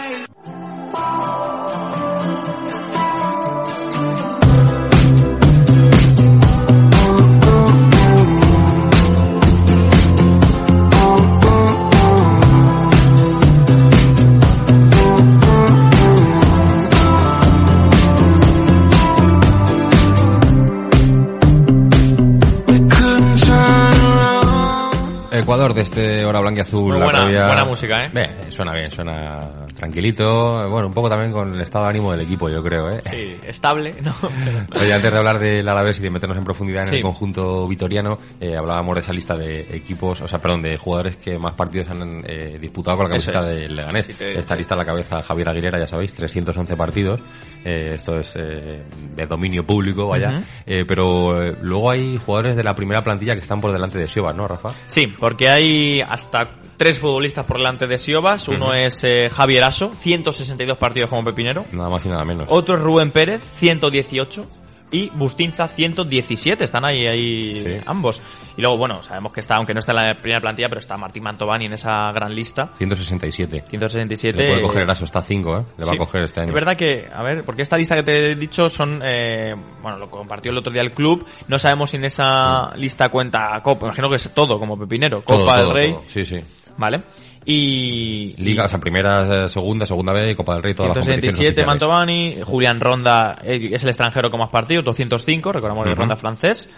De 25.80 25.84
este 25.84 26.26
Hora 26.26 26.42
Blanqueazul. 26.42 26.92
Muy 26.92 27.00
la 27.00 27.06
buena- 27.06 27.22
previa- 27.24 27.46
buena 27.48 27.66
música, 27.66 28.04
¿eh? 28.06 28.10
Bien, 28.14 28.30
suena 28.52 28.74
bien, 28.74 28.92
suena 28.92 29.48
tranquilito, 29.80 30.70
bueno, 30.70 30.88
un 30.88 30.94
poco 30.94 31.10
también 31.10 31.32
con 31.32 31.54
el 31.56 31.62
estado 31.62 31.86
de 31.86 31.92
ánimo 31.92 32.12
del 32.12 32.22
equipo, 32.22 32.50
yo 32.50 32.62
creo, 32.62 32.90
¿eh? 32.92 33.00
Sí, 33.10 33.36
estable, 33.44 33.96
¿no? 34.04 34.14
Pero- 34.22 34.68
Oye, 34.84 34.94
antes 34.94 35.12
de 35.12 35.18
hablar 35.18 35.40
del 35.40 35.68
Alavés 35.68 36.00
y 36.00 36.04
de 36.04 36.10
meternos 36.12 36.38
en 36.38 36.44
profundidad 36.44 36.84
en 36.84 36.90
Sí. 36.90 36.96
el 36.98 37.02
conjunto 37.02 37.68
vitoriano, 37.68 38.20
eh, 38.40 38.56
hablábamos 38.58 38.96
de 38.96 39.02
esa 39.02 39.14
lista 39.14 39.36
de 39.36 39.62
equipos, 39.76 40.22
o 40.22 40.28
sea, 40.28 40.40
perdón, 40.40 40.62
de 40.62 40.78
jugadores 40.78 41.18
que 41.18 41.38
más 41.40 41.54
partidos 41.54 41.90
han 41.90 42.24
eh, 42.28 42.58
disputado 42.60 42.98
con 42.98 43.06
la 43.06 43.10
camiseta 43.12 43.40
es. 43.40 43.56
del 43.56 43.76
Leganés. 43.76 44.06
Sí, 44.06 44.14
te- 44.14 44.38
Esta 44.38 44.56
lista 44.56 44.76
a 44.76 44.78
la 44.78 44.86
cabeza 44.86 45.22
Javier 45.24 45.50
Aguilera, 45.50 45.80
ya 45.80 45.88
sabéis, 45.88 46.14
311 46.14 46.76
partidos. 46.76 47.22
Eh, 47.64 47.92
esto 47.96 48.18
es 48.20 48.36
eh, 48.36 48.84
de 49.16 49.26
dominio 49.26 49.66
público, 49.66 50.08
vaya. 50.08 50.42
Eh, 50.66 50.86
pero 50.88 51.42
eh, 51.42 51.56
luego 51.62 51.90
hay 51.92 52.18
jugadores 52.18 52.56
de 52.56 52.64
la 52.64 52.74
primera 52.76 53.04
plantilla 53.04 53.34
que 53.34 53.42
están 53.42 53.60
por 53.62 53.72
delante 53.72 53.98
de 53.98 54.08
Siobas, 54.08 54.36
¿no, 54.36 54.48
Rafa? 54.48 54.74
Sí, 54.88 55.08
porque 55.08 55.50
hay 55.50 56.02
hasta 56.02 56.48
tres 56.80 56.98
futbolistas 56.98 57.46
por 57.46 57.58
delante 57.58 57.86
de 57.86 57.98
Siobas. 57.98 58.48
Uno 58.48 58.68
Ujú. 58.68 58.74
es 58.74 59.04
eh, 59.04 59.30
Javier 59.30 59.66
Aso, 59.66 59.92
162 60.00 60.78
partidos 60.78 61.10
como 61.10 61.26
pepinero. 61.26 61.66
Nada 61.74 61.90
más 61.90 62.04
y 62.06 62.10
nada 62.10 62.24
menos. 62.24 62.48
Otro 62.50 62.76
es 62.78 62.82
Rubén 62.82 63.12
Pérez, 63.12 63.44
118. 63.52 64.46
Y 64.92 65.12
Bustinza, 65.12 65.68
117. 65.68 66.64
Están 66.64 66.84
ahí, 66.84 67.06
ahí 67.06 67.80
ambos. 67.86 68.24
Y 68.58 68.62
luego, 68.62 68.76
bueno, 68.78 69.04
sabemos 69.04 69.32
que 69.32 69.40
está, 69.40 69.56
aunque 69.58 69.72
no 69.72 69.82
está 69.82 69.92
en 69.92 69.98
la 69.98 70.16
primera 70.16 70.42
plantilla, 70.42 70.68
pero 70.68 70.80
está 70.80 70.98
Martín 70.98 71.22
Mantovani 71.22 71.66
en 71.66 71.74
esa 71.74 72.12
gran 72.12 72.34
lista. 72.34 72.72
167. 72.76 73.66
167. 73.70 74.38
Le 74.42 74.50
puede 74.50 74.62
coger 74.64 74.82
Eraso, 74.84 75.06
está 75.06 75.22
5, 75.22 75.58
¿eh? 75.60 75.64
Le 75.78 75.86
va 75.86 75.94
a 75.94 75.98
coger 75.98 76.24
este 76.24 76.40
año. 76.42 76.50
Es 76.50 76.56
verdad 76.56 76.76
que, 76.76 77.08
a 77.14 77.22
ver, 77.22 77.44
porque 77.46 77.62
esta 77.62 77.78
lista 77.78 77.96
que 77.98 78.02
te 78.02 78.32
he 78.32 78.36
dicho 78.36 78.68
son, 78.68 79.00
eh, 79.06 79.54
bueno, 79.84 80.00
lo 80.00 80.10
compartió 80.10 80.52
el 80.52 80.58
otro 80.58 80.74
día 80.74 80.82
el 80.82 80.90
club. 80.92 81.24
No 81.48 81.60
sabemos 81.60 81.92
si 81.92 81.98
en 81.98 82.06
esa 82.06 82.76
lista 82.76 83.10
cuenta 83.10 83.62
Copa. 83.62 83.86
Imagino 83.86 84.10
que 84.10 84.16
es 84.16 84.34
todo 84.34 84.58
como 84.58 84.76
pepinero. 84.76 85.22
Todo, 85.22 85.42
Copa 85.42 85.58
del 85.58 85.66
todo, 85.66 85.74
Rey. 85.76 85.92
todo. 85.92 86.04
Sí, 86.08 86.26
sí. 86.26 86.40
Vale. 86.80 87.04
Y. 87.46 88.34
Liga, 88.38 88.66
o 88.66 88.70
sea, 88.70 88.80
primera, 88.80 89.46
eh, 89.46 89.50
segunda, 89.50 89.86
segunda 89.86 90.14
B, 90.14 90.36
Copa 90.36 90.54
del 90.54 90.64
Rey, 90.64 90.74
todas 90.74 90.96
las 90.96 91.06
competiciones 91.06 91.36
167 91.36 91.62
oficiales. 91.62 91.68
Mantovani, 91.68 92.42
Julián 92.44 92.80
Ronda 92.80 93.38
eh, 93.44 93.70
es 93.74 93.84
el 93.84 93.90
extranjero 93.90 94.30
con 94.30 94.40
más 94.40 94.50
partidos, 94.50 94.86
205, 94.86 95.52
recordamos 95.52 95.84
que 95.84 95.92
Ujú. 95.92 96.00
Ronda 96.00 96.16
francés. 96.16 96.70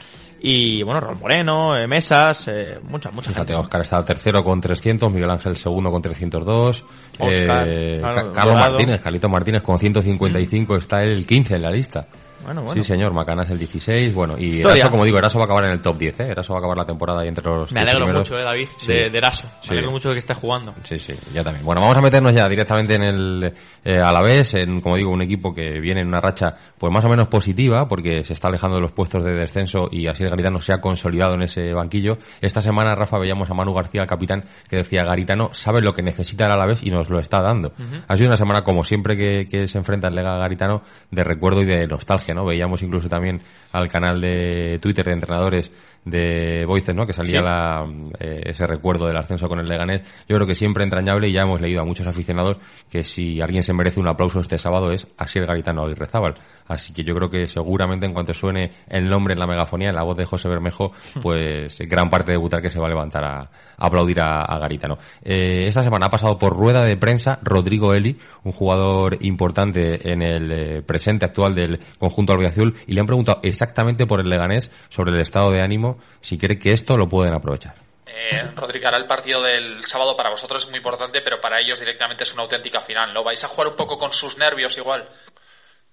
Y 0.44 0.82
bueno, 0.82 1.02
Raúl 1.02 1.20
Moreno, 1.20 1.78
eh, 1.78 1.88
Mesas, 1.88 2.48
eh, 2.48 2.80
mucha, 2.90 3.12
mucha 3.12 3.30
Fíjate, 3.30 3.54
gente. 3.54 3.62
Oscar 3.62 3.82
está 3.82 4.04
tercero 4.04 4.44
con 4.44 4.60
300, 4.60 5.14
Miguel 5.14 5.30
Ángel 5.30 5.56
segundo 5.56 5.92
con 5.92 6.02
302, 6.02 6.84
Oscar, 7.20 7.68
eh, 7.68 8.02
Carlos. 8.02 8.60
Martínez, 8.60 9.02
Carlito 9.02 9.30
Martínez 9.30 9.62
con 9.62 9.78
155, 9.78 10.78
está 10.78 11.04
el 11.04 11.28
15 11.28 11.58
en 11.58 11.62
la 11.62 11.70
lista. 11.70 12.08
Bueno, 12.44 12.62
bueno. 12.64 12.74
Sí, 12.82 12.88
señor, 12.88 13.14
Macanas 13.14 13.50
el 13.50 13.58
16, 13.60 14.14
bueno, 14.16 14.36
y 14.38 14.48
Historia. 14.50 14.76
Eraso, 14.78 14.92
como 14.92 15.06
digo, 15.06 15.18
Eraso 15.18 15.38
va 15.38 15.44
a 15.44 15.46
acabar 15.46 15.66
en 15.66 15.72
el 15.72 15.82
top 15.82 15.98
10, 15.98 16.20
¿eh? 16.22 16.28
Eraso 16.32 16.54
va 16.54 16.58
a 16.58 16.60
acabar 16.60 16.78
la 16.78 16.86
temporada 16.86 17.22
ahí 17.22 17.28
entre 17.28 17.44
los 17.46 17.72
Me 17.72 17.80
10 17.82 17.84
alegro 17.92 18.06
primeros. 18.08 18.30
mucho, 18.30 18.40
eh, 18.40 18.44
David, 18.44 18.68
Sí. 18.80 18.88
de, 18.88 19.10
de 19.10 19.18
Eraso. 19.18 19.48
Me 19.48 19.54
Sí. 19.64 19.72
alegro 19.74 19.92
mucho 19.92 20.10
de 20.10 20.16
que 20.16 20.20
esté 20.20 20.34
jugando. 20.34 20.74
Sí, 20.84 21.00
sí, 21.00 21.14
ya 21.34 21.44
también. 21.44 21.66
Bueno, 21.66 21.82
vamos 21.82 21.98
a 21.98 22.02
meternos 22.02 22.34
ya 22.34 22.48
directamente 22.48 22.96
en 22.96 23.04
el 23.04 23.54
eh, 23.84 24.00
Alavés, 24.00 24.54
en, 24.56 24.82
como 24.82 24.98
digo, 24.98 25.12
un 25.12 25.22
equipo 25.22 25.54
que 25.54 25.80
viene 25.80 26.02
en 26.02 26.08
una 26.08 26.20
racha 26.22 26.56
pues 26.78 26.92
más 26.92 27.04
o 27.06 27.10
menos 27.10 27.28
positiva, 27.28 27.88
porque 27.88 28.24
se 28.24 28.34
está 28.34 28.48
alejando 28.48 28.76
de 28.78 28.82
los 28.82 28.92
puestos 28.92 29.24
de 29.24 29.34
descenso 29.34 29.88
y 29.92 30.08
así 30.08 30.24
el 30.24 30.30
Garitano 30.30 30.60
se 30.62 30.74
ha 30.74 30.82
consolidado 30.82 31.36
en 31.36 31.44
ese 31.44 31.74
banquillo. 31.74 32.18
Esta 32.42 32.62
semana, 32.62 32.96
Rafa, 32.96 33.18
veíamos 33.20 33.50
a 33.50 33.54
Manu 33.54 33.74
García, 33.74 34.02
el 34.02 34.08
capitán, 34.08 34.44
que 34.70 34.78
decía, 34.78 35.04
Garitano 35.04 35.50
sabe 35.54 35.82
lo 35.82 35.94
que 35.94 36.02
necesita 36.02 36.46
el 36.46 36.52
Alavés 36.52 36.84
y 36.84 36.90
nos 36.92 37.10
lo 37.10 37.20
está 37.20 37.42
dando. 37.42 37.74
Ha 38.08 38.16
sido 38.18 38.28
una 38.30 38.38
semana, 38.38 38.64
como 38.64 38.84
siempre 38.84 39.16
que, 39.16 39.48
que 39.48 39.68
se 39.68 39.78
enfrenta 39.78 40.08
el 40.08 40.16
Lega 40.16 40.38
Garitano, 40.38 40.82
de 41.12 41.24
recuerdo 41.24 41.62
y 41.62 41.66
de 41.66 41.88
nostalgia, 41.88 42.31
¿no? 42.34 42.46
Veíamos 42.46 42.82
incluso 42.82 43.10
también 43.10 43.42
al 43.72 43.90
canal 43.90 44.22
de 44.22 44.80
Twitter 44.82 45.06
de 45.06 45.14
entrenadores 45.14 45.72
de 46.06 46.66
Voices, 46.66 46.96
¿no? 46.96 47.06
Que 47.06 47.14
salía 47.14 47.40
Sí. 47.40 47.44
la, 47.44 47.86
eh, 48.20 48.42
ese 48.46 48.66
recuerdo 48.66 49.06
del 49.08 49.18
ascenso 49.18 49.48
con 49.48 49.60
el 49.60 49.68
Leganés. 49.68 50.02
Yo 50.28 50.36
creo 50.36 50.48
que 50.48 50.56
siempre 50.56 50.84
entrañable 50.84 51.30
y 51.30 51.34
ya 51.34 51.42
hemos 51.42 51.62
leído 51.62 51.82
a 51.82 51.86
muchos 51.86 52.08
aficionados 52.08 52.58
que 52.90 53.04
si 53.04 53.40
alguien 53.42 53.64
se 53.64 53.74
merece 53.74 54.00
un 54.00 54.08
aplauso 54.10 54.40
este 54.40 54.58
sábado 54.58 54.92
es 54.92 55.08
Asier 55.18 55.46
Garitano 55.46 55.84
Aguirrezábal. 55.84 56.36
Así 56.68 56.94
que 56.94 57.04
yo 57.04 57.14
creo 57.14 57.30
que 57.30 57.48
seguramente 57.48 58.06
en 58.06 58.14
cuanto 58.14 58.34
suene 58.34 58.72
el 58.88 59.10
nombre 59.10 59.34
en 59.34 59.40
la 59.40 59.48
megafonía, 59.48 59.90
en 59.90 59.96
la 59.96 60.04
voz 60.04 60.18
de 60.18 60.26
José 60.26 60.48
Bermejo, 60.48 60.92
pues 61.22 61.78
gran 61.88 62.10
parte 62.10 62.32
de 62.32 62.38
Butar 62.38 62.62
que 62.62 62.70
se 62.70 62.80
va 62.80 62.86
a 62.88 62.90
levantar 62.90 63.24
a, 63.24 63.40
a 63.42 63.50
aplaudir 63.78 64.22
a, 64.22 64.42
a 64.42 64.58
Garitano. 64.58 64.98
Eh, 65.22 65.66
esta 65.68 65.82
semana 65.84 66.06
ha 66.08 66.10
pasado 66.10 66.38
por 66.38 66.56
rueda 66.56 66.82
de 66.84 66.96
prensa 66.98 67.40
Rodrigo 67.44 67.94
Eli, 67.94 68.18
un 68.44 68.54
jugador 68.54 69.18
importante 69.22 70.12
en 70.12 70.22
el 70.22 70.52
eh, 70.52 70.82
presente 70.82 71.26
actual 71.26 71.54
del 71.56 71.80
conjunto 72.00 72.34
albiazul, 72.34 72.74
y 72.88 72.94
le 72.94 73.02
han 73.02 73.06
preguntado 73.08 73.40
exactamente 73.44 74.08
por 74.08 74.22
el 74.22 74.30
Leganés 74.30 74.72
sobre 74.90 75.12
el 75.12 75.20
estado 75.20 75.52
de 75.52 75.62
ánimo, 75.62 75.91
si 76.22 76.38
cree 76.38 76.58
que 76.60 76.74
esto 76.74 76.98
lo 76.98 77.08
pueden 77.08 77.34
aprovechar. 77.34 77.76
Eh, 78.06 78.42
Rodrigo, 78.56 78.86
ahora 78.88 78.98
el 78.98 79.08
partido 79.08 79.42
del 79.42 79.84
sábado 79.86 80.16
para 80.16 80.30
vosotros 80.30 80.64
es 80.64 80.70
muy 80.70 80.78
importante, 80.78 81.22
pero 81.22 81.40
para 81.40 81.60
ellos 81.60 81.80
directamente 81.80 82.24
es 82.24 82.34
una 82.34 82.44
auténtica 82.44 82.82
final, 82.82 83.14
¿no? 83.14 83.24
¿Vais 83.24 83.44
a 83.44 83.48
jugar 83.48 83.68
un 83.70 83.76
poco 83.76 83.98
con 83.98 84.12
sus 84.14 84.38
nervios 84.38 84.78
igual? 84.78 85.08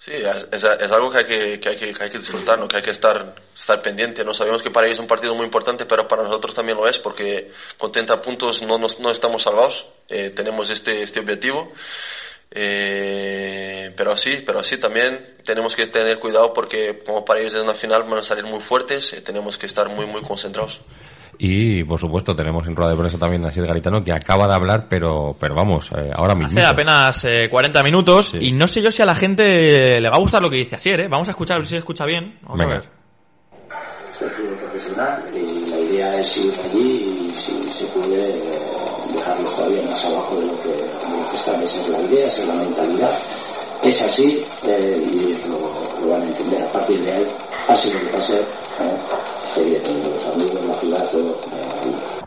Sí, 0.00 0.12
es, 0.12 0.48
es- 0.52 0.64
es 0.64 0.92
algo 0.92 1.10
que 1.10 1.18
hay 1.18 1.24
que, 1.26 1.60
que 1.60 1.68
hay 1.70 1.76
que, 1.76 1.92
que 1.92 2.04
hay 2.04 2.10
que 2.10 2.18
disfrutar, 2.18 2.56
¿no? 2.58 2.68
que 2.68 2.76
hay 2.76 2.82
que 2.82 2.90
estar, 2.92 3.34
estar 3.56 3.82
pendiente. 3.82 4.24
¿no? 4.24 4.32
Sabemos 4.32 4.62
que 4.62 4.70
para 4.70 4.86
ellos 4.86 4.98
es 4.98 5.00
un 5.02 5.08
partido 5.08 5.34
muy 5.34 5.44
importante, 5.44 5.86
pero 5.86 6.06
para 6.06 6.22
nosotros 6.22 6.54
también 6.54 6.78
lo 6.78 6.86
es, 6.88 6.98
porque 6.98 7.50
con 7.76 7.90
30 7.90 8.20
puntos 8.22 8.62
no, 8.62 8.78
nos- 8.78 9.00
no 9.00 9.10
estamos 9.10 9.42
salvados. 9.42 9.86
Eh, 10.08 10.30
tenemos 10.30 10.70
este, 10.70 11.02
este 11.02 11.18
objetivo. 11.20 11.72
Eh, 12.50 13.92
pero 13.96 14.12
así, 14.12 14.42
pero 14.44 14.60
así 14.60 14.78
también 14.78 15.36
tenemos 15.44 15.74
que 15.74 15.86
tener 15.86 16.18
cuidado 16.18 16.52
porque 16.54 17.02
como 17.04 17.24
para 17.24 17.40
ellos 17.40 17.54
es 17.54 17.62
una 17.62 17.74
final 17.74 18.04
van 18.04 18.20
a 18.20 18.22
salir 18.22 18.44
muy 18.44 18.60
fuertes, 18.62 19.12
eh, 19.12 19.20
tenemos 19.20 19.58
que 19.58 19.66
estar 19.66 19.88
muy, 19.88 20.06
muy 20.06 20.22
concentrados. 20.22 20.80
Y, 21.40 21.84
por 21.84 22.00
supuesto, 22.00 22.34
tenemos 22.34 22.66
en 22.66 22.74
rueda 22.74 22.90
de 22.90 22.96
prensa 22.96 23.16
también 23.16 23.44
a 23.44 23.48
Asier 23.48 23.66
Garitano, 23.66 24.02
que 24.02 24.12
acaba 24.12 24.48
de 24.48 24.54
hablar, 24.54 24.86
pero, 24.88 25.36
pero 25.38 25.54
vamos, 25.54 25.88
eh, 25.92 26.10
ahora 26.12 26.34
mismo. 26.34 26.58
Hace 26.58 26.68
apenas 26.68 27.24
eh, 27.24 27.48
40 27.48 27.82
minutos 27.84 28.34
y 28.34 28.50
no 28.50 28.66
sé 28.66 28.82
yo 28.82 28.90
si 28.90 29.02
a 29.02 29.06
la 29.06 29.14
gente 29.14 30.00
le 30.00 30.10
va 30.10 30.16
a 30.16 30.20
gustar 30.20 30.42
lo 30.42 30.50
que 30.50 30.56
dice 30.56 30.74
Asier, 30.74 31.00
¿eh? 31.00 31.08
Vamos 31.08 31.28
a 31.28 31.30
escuchar 31.30 31.56
a 31.56 31.58
ver 31.58 31.66
si 31.66 31.74
se 31.74 31.78
escucha 31.78 32.04
bien. 32.06 32.40
Vamos 32.42 32.58
Venga. 32.58 32.74
a 32.74 32.78
ver. 32.78 32.88
Esto 34.10 34.26
es 34.26 34.32
fútbol 34.32 34.58
profesional 34.58 35.22
y 35.32 35.70
la 35.70 35.78
idea 35.78 36.20
es 36.20 36.36
ir 36.38 36.52
allí 36.64 37.30
y 37.30 37.34
si 37.36 37.70
se 37.70 37.84
puede 37.92 38.30
eh, 38.30 38.58
dejarlos 39.14 39.54
todavía 39.54 39.82
más 39.84 40.04
abajo 40.04 40.40
de 40.40 40.46
lo 40.46 40.62
que, 40.62 40.77
es 41.46 41.88
la 41.88 42.00
idea, 42.00 42.26
esa 42.26 42.42
es 42.42 42.48
la 42.48 42.54
mentalidad. 42.54 43.18
Es 43.82 44.02
así 44.02 44.44
eh, 44.64 45.00
y 45.12 45.48
lo 45.48 46.10
van 46.10 46.22
a 46.22 46.26
entender. 46.26 46.62
A 46.62 46.72
partir 46.72 47.00
de 47.00 47.12
ahí, 47.12 47.26
pase 47.66 47.92
lo 47.92 48.00
que 48.00 48.06
pase, 48.06 48.38
eh, 48.40 48.44
seguiré 49.54 49.80
teniendo 49.80 50.10
los 50.10 50.26
amigos, 50.26 50.64
la 50.64 50.80
ciudad, 50.80 51.10
todo. 51.10 51.30
eh, 51.30 52.24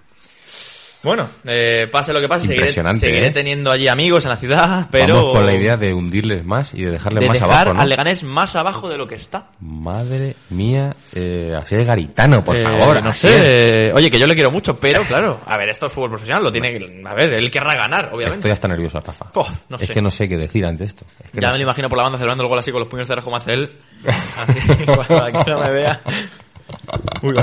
Bueno, 1.03 1.27
eh, 1.47 1.87
pase 1.91 2.13
lo 2.13 2.21
que 2.21 2.27
pase, 2.27 2.47
seguiré, 2.47 2.69
seguiré 2.93 3.27
¿eh? 3.27 3.31
teniendo 3.31 3.71
allí 3.71 3.87
amigos 3.87 4.23
en 4.25 4.29
la 4.29 4.35
ciudad, 4.37 4.87
pero 4.91 5.15
Vamos 5.15 5.33
con 5.33 5.45
la 5.47 5.53
idea 5.53 5.75
de 5.75 5.95
hundirles 5.95 6.45
más 6.45 6.75
y 6.75 6.83
de 6.83 6.91
dejarles 6.91 7.21
de 7.21 7.27
más 7.27 7.33
dejar 7.39 7.49
abajo, 7.51 7.73
¿no? 7.73 7.81
al 7.81 7.89
Leganés 7.89 8.23
más 8.23 8.55
abajo 8.55 8.87
de 8.87 8.97
lo 8.99 9.07
que 9.07 9.15
está. 9.15 9.47
Madre 9.61 10.35
mía, 10.51 10.95
eh, 11.15 11.53
Asier 11.59 11.85
Garitano, 11.85 12.43
por 12.43 12.55
Eh, 12.55 12.63
favor. 12.63 13.03
no 13.03 13.11
sé, 13.13 13.87
eh, 13.87 13.93
oye, 13.95 14.11
que 14.11 14.19
yo 14.19 14.27
le 14.27 14.35
quiero 14.35 14.51
mucho, 14.51 14.79
pero 14.79 15.01
claro, 15.03 15.39
a 15.45 15.57
ver, 15.57 15.69
esto 15.69 15.87
es 15.87 15.93
fútbol 15.93 16.11
profesional, 16.11 16.43
lo 16.43 16.51
tiene 16.51 16.77
que, 16.77 17.01
a 17.03 17.13
ver, 17.15 17.33
él 17.33 17.49
querrá 17.49 17.73
ganar, 17.73 18.09
obviamente. 18.13 18.37
Estoy 18.37 18.51
hasta 18.51 18.67
nervioso, 18.67 18.99
Rafa. 18.99 19.25
Oh, 19.33 19.47
no 19.69 19.77
es 19.77 19.87
sé. 19.87 19.93
que 19.95 20.01
no 20.03 20.11
sé 20.11 20.29
qué 20.29 20.37
decir 20.37 20.63
ante 20.67 20.83
esto. 20.83 21.03
Es 21.23 21.31
que 21.31 21.41
Ya 21.41 21.47
no 21.47 21.53
me 21.53 21.57
lo 21.59 21.63
imagino 21.63 21.89
por 21.89 21.97
la 21.97 22.03
banda 22.03 22.19
celebrando 22.19 22.43
el 22.43 22.49
gol 22.49 22.59
así 22.59 22.71
con 22.71 22.79
los 22.81 22.89
puños 22.89 23.07
cerrados 23.07 23.23
como 23.23 23.37
hace 23.37 23.53
él. 23.53 23.71
Así, 24.37 24.85
para 25.07 25.31
que 25.43 25.51
no 25.51 25.59
me 25.59 25.71
vea. 25.71 26.01
Uy. 27.21 27.35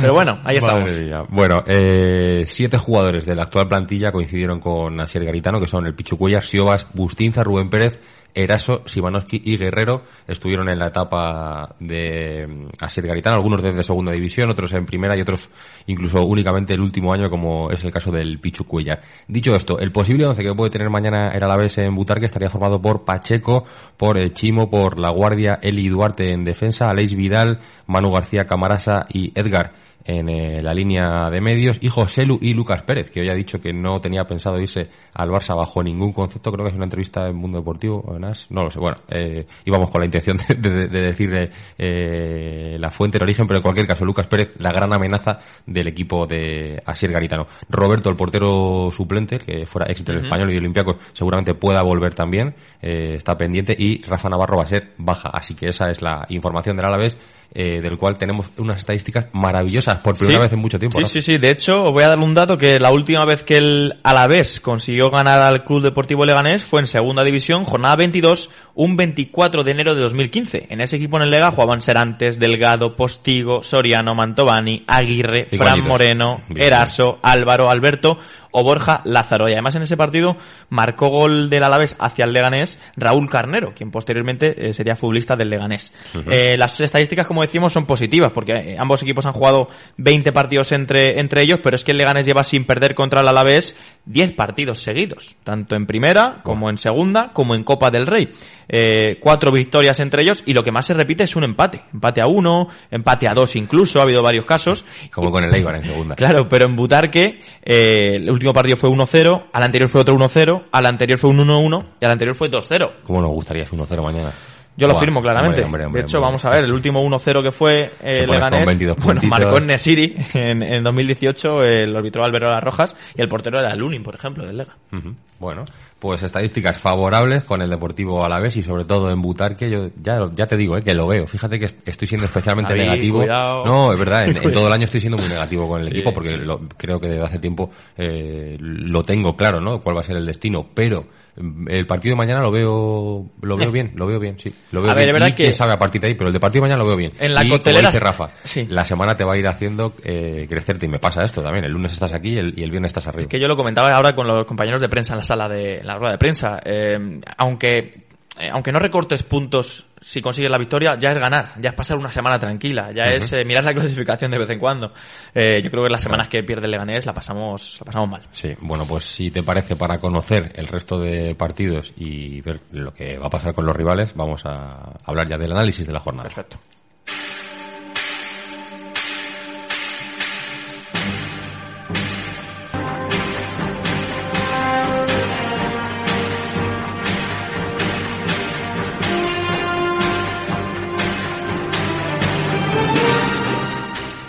Pero 0.00 0.12
bueno, 0.12 0.40
ahí 0.44 0.56
estamos. 0.56 0.98
Mía. 0.98 1.24
Bueno, 1.28 1.62
eh, 1.66 2.44
siete 2.46 2.78
jugadores 2.78 3.24
de 3.24 3.36
la 3.36 3.44
actual 3.44 3.68
plantilla 3.68 4.12
coincidieron 4.12 4.60
con 4.60 5.00
Asier 5.00 5.24
Garitano, 5.24 5.60
que 5.60 5.66
son 5.66 5.86
el 5.86 5.94
Pichucuellas, 5.94 6.46
Siobas, 6.46 6.86
Bustinza, 6.92 7.44
Rubén 7.44 7.70
Pérez, 7.70 8.00
Eraso, 8.34 8.82
Simanowski 8.86 9.40
y 9.44 9.56
Guerrero. 9.56 10.02
Estuvieron 10.26 10.68
en 10.68 10.78
la 10.78 10.88
etapa 10.88 11.74
de 11.80 12.46
mm, 12.46 12.68
Asier 12.80 13.06
Garitano, 13.06 13.36
algunos 13.36 13.62
desde 13.62 13.82
segunda 13.82 14.12
división, 14.12 14.50
otros 14.50 14.72
en 14.72 14.86
primera 14.86 15.16
y 15.16 15.20
otros 15.20 15.50
incluso 15.86 16.24
únicamente 16.24 16.74
el 16.74 16.80
último 16.80 17.12
año, 17.12 17.28
como 17.30 17.70
es 17.70 17.84
el 17.84 17.92
caso 17.92 18.10
del 18.10 18.40
Pichucuellas. 18.40 18.98
Dicho 19.28 19.54
esto, 19.54 19.78
el 19.78 19.92
posible 19.92 20.26
once 20.26 20.42
que 20.42 20.54
puede 20.54 20.70
tener 20.70 20.90
mañana 20.90 21.30
el 21.30 21.42
Alavés 21.42 21.78
en 21.78 21.94
Butarque 21.94 22.26
estaría 22.26 22.50
formado 22.50 22.80
por 22.80 23.04
Pacheco, 23.04 23.64
por 23.96 24.18
eh, 24.18 24.32
Chimo, 24.32 24.70
por 24.70 24.98
La 24.98 25.10
Guardia, 25.10 25.58
Eli 25.62 25.88
Duarte 25.88 26.32
en 26.32 26.44
defensa, 26.44 26.88
Aleix 26.88 27.14
Vidal, 27.14 27.60
Manu 27.86 28.10
García 28.10 28.44
Camarasa 28.44 29.06
y 29.08 29.32
Edgar 29.38 29.81
en 30.04 30.28
eh, 30.28 30.62
la 30.62 30.74
línea 30.74 31.30
de 31.30 31.40
medios 31.40 31.78
y 31.80 31.88
José 31.88 32.26
Lu 32.26 32.38
y 32.40 32.54
Lucas 32.54 32.82
Pérez, 32.82 33.10
que 33.10 33.20
hoy 33.20 33.28
ha 33.28 33.34
dicho 33.34 33.60
que 33.60 33.72
no 33.72 34.00
tenía 34.00 34.24
pensado 34.24 34.60
irse 34.60 34.88
al 35.14 35.30
Barça 35.30 35.56
bajo 35.56 35.82
ningún 35.82 36.12
concepto, 36.12 36.50
creo 36.52 36.64
que 36.64 36.70
es 36.70 36.76
una 36.76 36.84
entrevista 36.84 37.26
en 37.28 37.36
Mundo 37.36 37.58
Deportivo, 37.58 38.04
As, 38.22 38.50
no 38.50 38.62
lo 38.64 38.70
sé, 38.70 38.78
bueno, 38.78 38.98
eh, 39.08 39.46
íbamos 39.64 39.90
con 39.90 40.00
la 40.00 40.06
intención 40.06 40.36
de, 40.48 40.54
de- 40.54 40.86
de 40.88 41.00
decir 41.02 41.50
eh, 41.78 42.76
la 42.78 42.90
fuente, 42.90 43.18
el 43.18 43.22
origen, 43.24 43.46
pero 43.46 43.58
en 43.58 43.62
cualquier 43.62 43.86
caso, 43.86 44.04
Lucas 44.04 44.26
Pérez, 44.26 44.52
la 44.58 44.70
gran 44.70 44.92
amenaza 44.92 45.38
del 45.66 45.88
equipo 45.88 46.26
de 46.26 46.82
Asier 46.86 47.12
Garitano. 47.12 47.46
Roberto, 47.68 48.08
el 48.10 48.16
portero 48.16 48.90
suplente, 48.90 49.38
que 49.38 49.66
fuera 49.66 49.90
ex 49.90 50.04
del 50.04 50.24
español 50.24 50.50
y 50.50 50.54
de 50.54 50.58
Olympiacos, 50.60 50.96
seguramente 51.12 51.54
pueda 51.54 51.82
volver 51.82 52.14
también, 52.14 52.54
eh, 52.80 53.14
está 53.16 53.36
pendiente, 53.36 53.74
y 53.76 54.02
Rafa 54.02 54.28
Navarro 54.28 54.56
va 54.58 54.64
a 54.64 54.68
ser 54.68 54.92
baja, 54.98 55.30
así 55.32 55.54
que 55.54 55.68
esa 55.68 55.90
es 55.90 56.02
la 56.02 56.24
información 56.28 56.76
del 56.76 56.86
Alavés 56.86 57.18
eh, 57.54 57.80
del 57.82 57.98
cual 57.98 58.16
tenemos 58.16 58.50
unas 58.58 58.78
estadísticas 58.78 59.26
maravillosas 59.32 59.98
por 59.98 60.16
primera 60.16 60.38
Sí. 60.38 60.42
vez 60.44 60.52
en 60.54 60.58
mucho 60.58 60.78
tiempo. 60.78 60.96
Sí, 60.96 61.02
¿no? 61.02 61.08
sí, 61.08 61.20
sí. 61.22 61.38
De 61.38 61.50
hecho, 61.50 61.84
os 61.84 61.92
voy 61.92 62.02
a 62.02 62.08
dar 62.08 62.18
un 62.18 62.32
dato 62.34 62.56
que 62.56 62.80
la 62.80 62.90
última 62.92 63.24
vez 63.24 63.42
que 63.42 63.58
el 63.58 63.94
Alavés 64.02 64.58
consiguió 64.60 65.10
ganar 65.10 65.40
al 65.40 65.64
Club 65.64 65.82
Deportivo 65.82 66.24
Leganés 66.24 66.64
fue 66.64 66.80
en 66.80 66.86
Segunda 66.86 67.22
División, 67.24 67.64
jornada 67.64 67.96
22, 67.96 68.50
un 68.74 68.96
24 68.96 69.64
de 69.64 69.70
enero 69.70 69.94
de 69.94 70.00
2015. 70.02 70.66
En 70.70 70.80
ese 70.80 70.96
equipo 70.96 71.16
en 71.18 71.24
el 71.24 71.30
Lega 71.30 71.50
jugaban 71.50 71.82
Serantes, 71.82 72.38
Delgado, 72.38 72.96
Postigo, 72.96 73.62
Soriano, 73.62 74.14
Mantovani, 74.14 74.84
Aguirre, 74.86 75.46
Fran. 75.46 75.80
Moreno, 75.82 76.40
Bien. 76.48 76.66
Eraso, 76.68 77.18
Álvaro, 77.22 77.68
Alberto 77.70 78.16
o 78.52 78.62
Borja 78.62 79.00
Lázaro. 79.04 79.48
Y 79.48 79.52
además 79.52 79.74
en 79.74 79.82
ese 79.82 79.96
partido 79.96 80.36
marcó 80.68 81.08
gol 81.08 81.50
del 81.50 81.64
Alavés 81.64 81.96
hacia 81.98 82.24
el 82.24 82.32
Leganés 82.32 82.78
Raúl 82.96 83.28
Carnero, 83.28 83.72
quien 83.74 83.90
posteriormente 83.90 84.68
eh, 84.68 84.74
sería 84.74 84.94
futbolista 84.94 85.34
del 85.34 85.50
Leganés. 85.50 85.92
Eh, 86.30 86.56
las 86.56 86.80
estadísticas, 86.80 87.26
como 87.26 87.42
decíamos, 87.42 87.72
son 87.72 87.86
positivas, 87.86 88.30
porque 88.32 88.52
eh, 88.52 88.76
ambos 88.78 89.02
equipos 89.02 89.26
han 89.26 89.32
jugado 89.32 89.68
20 89.96 90.32
partidos 90.32 90.72
entre, 90.72 91.18
entre 91.20 91.42
ellos, 91.42 91.60
pero 91.62 91.76
es 91.76 91.84
que 91.84 91.92
el 91.92 91.98
Leganés 91.98 92.26
lleva 92.26 92.44
sin 92.44 92.64
perder 92.64 92.94
contra 92.94 93.22
el 93.22 93.28
Alavés 93.28 93.76
10 94.06 94.32
partidos 94.34 94.82
seguidos, 94.82 95.36
tanto 95.44 95.74
en 95.74 95.86
primera, 95.86 96.40
como 96.42 96.70
en 96.70 96.76
segunda, 96.76 97.32
como 97.32 97.54
en 97.54 97.64
Copa 97.64 97.90
del 97.90 98.06
Rey. 98.06 98.30
Eh, 98.74 99.18
cuatro 99.20 99.52
victorias 99.52 100.00
entre 100.00 100.22
ellos, 100.22 100.42
y 100.46 100.54
lo 100.54 100.64
que 100.64 100.72
más 100.72 100.86
se 100.86 100.94
repite 100.94 101.24
es 101.24 101.36
un 101.36 101.44
empate. 101.44 101.82
Empate 101.92 102.22
a 102.22 102.26
uno, 102.26 102.68
empate 102.90 103.28
a 103.28 103.34
dos 103.34 103.54
incluso, 103.54 104.00
ha 104.00 104.04
habido 104.04 104.22
varios 104.22 104.46
casos. 104.46 104.86
Como 105.12 105.30
con 105.30 105.44
el 105.44 105.54
Eibar 105.54 105.76
en 105.76 105.84
segunda. 105.84 106.14
Claro, 106.16 106.48
pero 106.48 106.68
en 106.68 106.74
Butarque 106.74 107.40
eh, 107.62 108.16
el 108.16 108.30
último 108.30 108.54
partido 108.54 108.78
fue 108.78 108.88
1-0, 108.88 109.48
al 109.52 109.62
anterior 109.62 109.90
fue 109.90 110.00
otro 110.00 110.14
1-0, 110.16 110.68
al 110.72 110.86
anterior 110.86 111.18
fue 111.18 111.28
un 111.28 111.38
1-1 111.40 111.86
y 112.00 112.04
al 112.06 112.12
anterior 112.12 112.34
fue 112.34 112.50
2-0. 112.50 112.92
¿Cómo 113.04 113.20
nos 113.20 113.30
gustaría 113.30 113.64
ese 113.64 113.76
1-0 113.76 114.02
mañana? 114.02 114.30
Yo 114.74 114.86
lo 114.86 114.94
Buah, 114.94 115.00
firmo 115.00 115.20
claramente. 115.20 115.60
hombre, 115.60 115.66
hombre, 115.66 115.84
hombre, 115.84 116.00
de 116.00 116.06
hecho, 116.06 116.18
vamos 116.18 116.42
a 116.46 116.50
ver, 116.50 116.64
el 116.64 116.72
último 116.72 117.02
1-0 117.04 117.42
que 117.42 117.52
fue 117.52 117.90
eh, 118.02 118.24
Leganés, 118.26 118.64
22 118.64 118.96
bueno, 119.04 119.20
marcó 119.24 119.58
en 119.58 119.66
Nesiri 119.66 120.16
en, 120.32 120.62
en 120.62 120.82
2018, 120.82 121.62
el 121.62 121.94
arbitró 121.94 122.24
Álvaro 122.24 122.48
Las 122.48 122.64
Rojas 122.64 122.96
y 123.14 123.20
el 123.20 123.28
portero 123.28 123.58
era 123.60 123.74
Lunin, 123.76 124.02
por 124.02 124.14
ejemplo, 124.14 124.46
del 124.46 124.56
Lega. 124.56 124.74
Ujú. 124.90 125.14
Bueno, 125.38 125.66
pues 126.02 126.20
estadísticas 126.24 126.76
favorables 126.78 127.44
con 127.44 127.62
el 127.62 127.70
Deportivo 127.70 128.24
Alavés 128.24 128.56
y 128.56 128.62
sobre 128.64 128.84
todo 128.84 129.08
en 129.12 129.22
Butarque, 129.22 129.70
yo 129.70 129.90
ya, 130.02 130.18
ya 130.34 130.48
te 130.48 130.56
digo, 130.56 130.76
eh, 130.76 130.82
que 130.82 130.94
lo 130.94 131.06
veo. 131.06 131.28
Fíjate 131.28 131.60
que 131.60 131.66
est- 131.66 131.88
estoy 131.88 132.08
siendo 132.08 132.24
especialmente 132.26 132.74
negativo. 132.74 133.18
cuidado. 133.20 133.64
No, 133.64 133.92
es 133.92 133.98
verdad, 134.00 134.26
en, 134.26 134.34
todo 134.52 134.66
el 134.66 134.72
año 134.72 134.86
estoy 134.86 134.98
siendo 134.98 135.16
muy 135.16 135.28
negativo 135.28 135.68
con 135.68 135.78
el 135.78 135.84
Sí, 135.86 135.92
equipo 135.92 136.12
porque 136.12 136.30
sí. 136.30 136.36
lo- 136.38 136.60
creo 136.76 136.98
que 136.98 137.06
desde 137.06 137.22
hace 137.24 137.38
tiempo 137.38 137.70
eh, 137.96 138.56
lo 138.58 139.04
tengo 139.04 139.36
claro, 139.36 139.60
¿no? 139.60 139.80
Cuál 139.80 139.96
va 139.96 140.00
a 140.00 140.04
ser 140.04 140.16
el 140.16 140.26
destino, 140.26 140.66
pero 140.74 141.06
mm, 141.36 141.68
el 141.70 141.86
partido 141.86 142.14
de 142.14 142.16
mañana 142.16 142.40
lo 142.42 142.50
veo 142.50 143.30
lo 143.40 143.56
veo 143.56 143.70
bien, 143.70 143.92
lo 143.96 144.06
veo 144.08 144.18
bien, 144.18 144.36
sí. 144.40 144.50
Lo 144.72 144.82
veo 144.82 144.90
A 144.90 144.94
ver, 144.94 145.04
bien. 145.04 145.08
es 145.16 145.20
verdad 145.22 145.28
Y 145.38 145.44
que- 145.46 145.52
sabe 145.52 145.72
a 145.72 145.78
partir 145.78 146.00
de 146.00 146.08
ahí, 146.08 146.14
pero 146.14 146.26
el 146.28 146.32
de 146.34 146.40
partido 146.40 146.64
de 146.64 146.68
mañana 146.70 146.82
lo 146.82 146.88
veo 146.88 146.96
bien. 146.96 147.12
En 147.20 147.32
la 147.32 147.44
y, 147.44 147.48
como 147.48 147.58
coctelera- 147.62 147.88
dice 147.88 148.00
Rafa, 148.00 148.28
Sí. 148.42 148.62
la 148.68 148.84
semana 148.84 149.16
te 149.16 149.22
va 149.24 149.34
a 149.34 149.38
ir 149.38 149.46
haciendo 149.46 149.92
eh, 150.04 150.46
crecerte 150.48 150.86
y 150.86 150.88
me 150.88 150.98
pasa 150.98 151.22
esto 151.22 151.42
también. 151.42 151.64
El 151.64 151.70
lunes 151.72 151.92
estás 151.92 152.12
aquí 152.12 152.30
y 152.30 152.38
el, 152.38 152.58
y 152.58 152.64
el 152.64 152.70
viernes 152.72 152.90
estás 152.90 153.06
arriba. 153.06 153.20
Es 153.20 153.28
que 153.28 153.40
yo 153.40 153.46
lo 153.46 153.56
comentaba 153.56 153.92
ahora 153.92 154.16
con 154.16 154.26
los 154.26 154.44
compañeros 154.46 154.80
de 154.80 154.88
prensa 154.88 155.12
en 155.12 155.18
la 155.18 155.24
sala 155.24 155.48
de 155.48 155.80
la 155.92 155.98
rueda 155.98 156.12
de 156.12 156.18
prensa. 156.18 156.60
Eh, 156.64 157.20
aunque 157.36 157.90
eh, 158.38 158.48
aunque 158.50 158.72
no 158.72 158.78
recortes 158.78 159.22
puntos 159.22 159.84
si 160.00 160.22
consigues 160.22 160.50
la 160.50 160.56
victoria, 160.56 160.96
ya 160.98 161.12
es 161.12 161.18
ganar, 161.18 161.52
ya 161.60 161.70
es 161.70 161.74
pasar 161.76 161.98
una 161.98 162.10
semana 162.10 162.38
tranquila, 162.38 162.90
ya 162.90 163.02
Ujú. 163.02 163.16
es 163.16 163.32
eh, 163.34 163.44
mirar 163.44 163.64
la 163.64 163.74
clasificación 163.74 164.30
de 164.30 164.38
vez 164.38 164.48
en 164.50 164.58
cuando. 164.58 164.92
Eh, 165.34 165.60
yo 165.62 165.70
creo 165.70 165.84
que 165.84 165.90
las 165.90 166.02
semanas 166.02 166.28
que 166.28 166.42
pierde 166.42 166.64
el 166.64 166.72
Leganés 166.72 167.04
la 167.04 167.12
pasamos, 167.12 167.78
la 167.80 167.84
pasamos 167.84 168.08
mal. 168.08 168.22
Sí, 168.30 168.54
bueno, 168.60 168.86
pues 168.86 169.04
si 169.04 169.30
te 169.30 169.42
parece 169.42 169.76
para 169.76 169.98
conocer 169.98 170.50
el 170.54 170.66
resto 170.66 170.98
de 170.98 171.34
partidos 171.34 171.92
y 171.96 172.40
ver 172.40 172.60
lo 172.72 172.92
que 172.94 173.18
va 173.18 173.26
a 173.26 173.30
pasar 173.30 173.54
con 173.54 173.66
los 173.66 173.76
rivales, 173.76 174.14
vamos 174.14 174.46
a 174.46 174.94
hablar 175.04 175.28
ya 175.28 175.36
del 175.36 175.52
análisis 175.52 175.86
de 175.86 175.92
la 175.92 176.00
jornada. 176.00 176.28
Perfecto. 176.28 176.58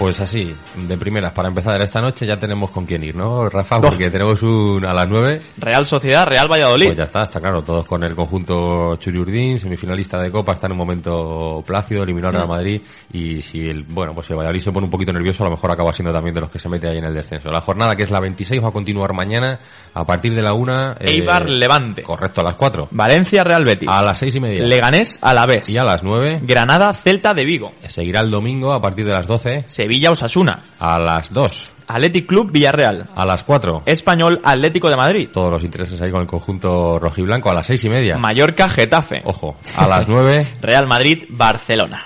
Pues 0.04 0.20
así, 0.20 0.54
de 0.76 0.98
primeras, 0.98 1.32
para 1.32 1.48
empezar 1.48 1.80
esta 1.80 2.02
noche 2.02 2.26
ya 2.26 2.38
tenemos 2.38 2.72
con 2.72 2.86
quién 2.86 3.06
ir, 3.06 3.16
¿no, 3.16 3.48
Rafa? 3.48 3.80
Porque 3.80 4.10
tenemos 4.10 4.42
un 4.42 4.84
a 4.86 4.94
las 4.94 5.08
9. 5.08 5.42
Real 5.60 5.86
Sociedad, 5.86 6.28
Real 6.28 6.52
Valladolid. 6.52 6.88
Pues 6.88 6.98
ya 6.98 7.06
está, 7.06 7.22
está 7.22 7.40
claro, 7.40 7.64
todos 7.64 7.88
con 7.88 8.04
el 8.04 8.14
conjunto 8.14 8.98
Churiurdín, 8.98 9.62
semifinalista 9.62 10.20
de 10.22 10.30
Copa, 10.30 10.52
está 10.52 10.68
en 10.68 10.74
un 10.74 10.80
momento 10.80 11.64
plácido, 11.66 12.04
eliminó 12.04 12.28
al 12.28 12.34
Real 12.34 12.48
Mm. 12.48 12.52
Madrid 12.52 12.82
y 13.14 13.42
si 13.42 13.66
el, 13.66 13.84
bueno, 13.84 14.14
pues 14.14 14.28
si 14.28 14.34
el 14.34 14.40
Valladolid 14.40 14.60
se 14.60 14.74
pone 14.74 14.84
un 14.84 14.92
poquito 14.92 15.14
nervioso, 15.14 15.46
a 15.46 15.48
lo 15.48 15.52
mejor 15.52 15.72
acaba 15.72 15.94
siendo 15.94 16.12
también 16.12 16.36
de 16.36 16.42
los 16.42 16.50
que 16.50 16.60
se 16.60 16.68
mete 16.68 16.90
ahí 16.90 16.98
en 16.98 17.06
el 17.06 17.14
descenso. 17.14 17.50
La 17.50 17.62
jornada 17.62 17.96
que 17.96 18.04
es 18.04 18.12
la 18.12 18.20
26 18.20 18.62
va 18.62 18.68
a 18.68 18.72
continuar 18.72 19.14
mañana 19.14 19.58
a 19.94 20.06
partir 20.06 20.36
de 20.36 20.42
la 20.42 20.52
1. 20.52 20.96
Eibar 21.00 21.48
Levante. 21.48 22.04
Correcto, 22.04 22.42
a 22.42 22.44
las 22.44 22.58
4. 22.58 22.90
Valencia 22.92 23.46
Real 23.46 23.64
Betis. 23.64 23.88
A 23.88 24.04
las 24.04 24.18
seis 24.18 24.36
y 24.36 24.42
media. 24.42 24.66
Leganés 24.66 25.18
a 25.22 25.34
la 25.34 25.46
vez. 25.46 25.70
Y 25.70 25.78
a 25.78 25.86
las 25.86 26.04
9. 26.04 26.42
Granada 26.44 26.94
Celta 26.94 27.34
de 27.34 27.46
Vigo. 27.46 27.72
Seguirá 27.88 28.20
el 28.20 28.30
domingo 28.30 28.74
a 28.74 28.82
partir 28.82 29.06
de 29.06 29.14
las 29.14 29.28
12. 29.28 29.64
Sevilla 29.68 29.93
Osasuna. 30.12 30.60
A 30.80 31.00
las 31.00 31.32
2. 31.32 31.72
Athletic 31.88 32.28
Club 32.28 32.52
Villarreal. 32.52 33.10
A 33.16 33.26
las 33.26 33.44
4. 33.44 33.84
Español 33.86 34.40
Atlético 34.44 34.90
de 34.90 34.96
Madrid. 34.96 35.30
Todos 35.32 35.52
los 35.52 35.64
intereses 35.64 36.00
ahí 36.02 36.12
con 36.12 36.22
el 36.22 36.28
conjunto 36.28 36.98
rojiblanco 37.00 37.50
a 37.50 37.54
las 37.54 37.66
seis 37.66 37.84
y 37.84 37.90
media. 37.90 38.18
Mallorca 38.18 38.70
Getafe. 38.70 39.22
Ojo. 39.26 39.56
A 39.76 39.88
las 39.88 40.08
9. 40.08 40.48
Real 40.62 40.88
Madrid 40.88 41.26
Barcelona. 41.30 42.06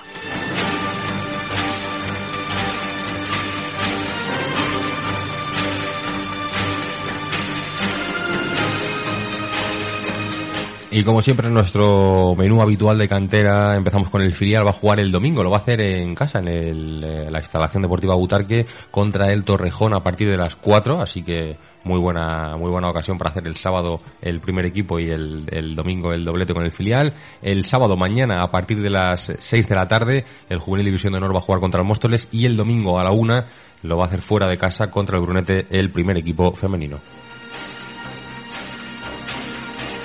Y 10.90 11.04
como 11.04 11.20
siempre, 11.20 11.50
nuestro 11.50 12.34
menú 12.34 12.62
habitual 12.62 12.96
de 12.96 13.08
cantera, 13.08 13.76
empezamos 13.76 14.08
con 14.08 14.22
el 14.22 14.32
filial, 14.32 14.64
va 14.64 14.70
a 14.70 14.72
jugar 14.72 15.00
el 15.00 15.12
domingo, 15.12 15.42
lo 15.42 15.50
va 15.50 15.58
a 15.58 15.60
hacer 15.60 15.82
en 15.82 16.14
casa, 16.14 16.38
en 16.38 16.48
el, 16.48 17.04
eh, 17.04 17.30
la 17.30 17.40
instalación 17.40 17.82
deportiva 17.82 18.14
Butarque, 18.14 18.64
contra 18.90 19.30
el 19.30 19.44
Torrejón 19.44 19.94
a 19.94 20.02
partir 20.02 20.30
de 20.30 20.38
las 20.38 20.56
4, 20.56 20.98
así 20.98 21.22
que 21.22 21.58
muy 21.84 22.00
buena, 22.00 22.56
muy 22.56 22.70
buena 22.70 22.88
ocasión 22.88 23.18
para 23.18 23.30
hacer 23.30 23.46
el 23.46 23.56
sábado 23.56 24.00
el 24.22 24.40
primer 24.40 24.64
equipo 24.64 24.98
y 24.98 25.10
el, 25.10 25.44
el 25.50 25.76
domingo 25.76 26.12
el 26.12 26.24
doblete 26.24 26.54
con 26.54 26.64
el 26.64 26.72
filial. 26.72 27.12
El 27.42 27.66
sábado 27.66 27.94
mañana 27.98 28.42
a 28.42 28.50
partir 28.50 28.80
de 28.80 28.88
las 28.88 29.30
6 29.38 29.68
de 29.68 29.74
la 29.74 29.86
tarde, 29.86 30.24
el 30.48 30.58
Juvenil 30.58 30.86
División 30.86 31.12
de 31.12 31.18
Honor 31.18 31.34
va 31.34 31.38
a 31.38 31.42
jugar 31.42 31.60
contra 31.60 31.82
el 31.82 31.86
Móstoles 31.86 32.28
y 32.32 32.46
el 32.46 32.56
domingo 32.56 32.98
a 32.98 33.04
la 33.04 33.10
1 33.10 33.44
lo 33.82 33.96
va 33.98 34.04
a 34.04 34.06
hacer 34.06 34.22
fuera 34.22 34.48
de 34.48 34.56
casa 34.56 34.90
contra 34.90 35.18
el 35.18 35.22
Brunete, 35.22 35.66
el 35.68 35.90
primer 35.90 36.16
equipo 36.16 36.50
femenino. 36.52 36.98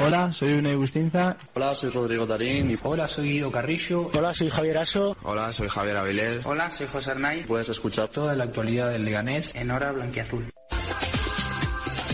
Hola, 0.06 0.34
soy 0.34 0.52
Unai 0.52 0.76
Bustinza. 0.76 1.38
Hola, 1.54 1.74
soy 1.74 1.90
Rodrigo 1.90 2.28
Tarín. 2.28 2.72
Y... 2.72 2.78
Hola, 2.84 3.08
soy 3.08 3.30
Guido 3.30 3.50
Carrillo. 3.50 4.12
Hola, 4.14 4.34
soy 4.34 4.50
Javier 4.50 4.78
Aso. 4.80 5.16
Hola, 5.24 5.54
soy 5.54 5.70
Javier 5.70 5.96
Avilés. 5.96 6.46
Hola, 6.46 6.70
soy 6.70 6.88
José 6.88 7.12
Arnay. 7.12 7.44
Puedes 7.44 7.70
escuchar 7.70 8.10
Toda 8.10 8.36
la 8.36 8.44
actualidad 8.44 8.90
del 8.90 9.06
Leganés 9.06 9.56
en 9.56 9.72
Hora 9.72 9.94
Blanquiazul. 9.94 10.52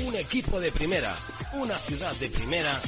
Un 0.06 0.16
equipo 0.16 0.60
de 0.60 0.72
primera, 0.72 1.16
una 1.54 1.76
ciudad 1.78 2.14
de 2.18 2.30
primera, 2.30 2.80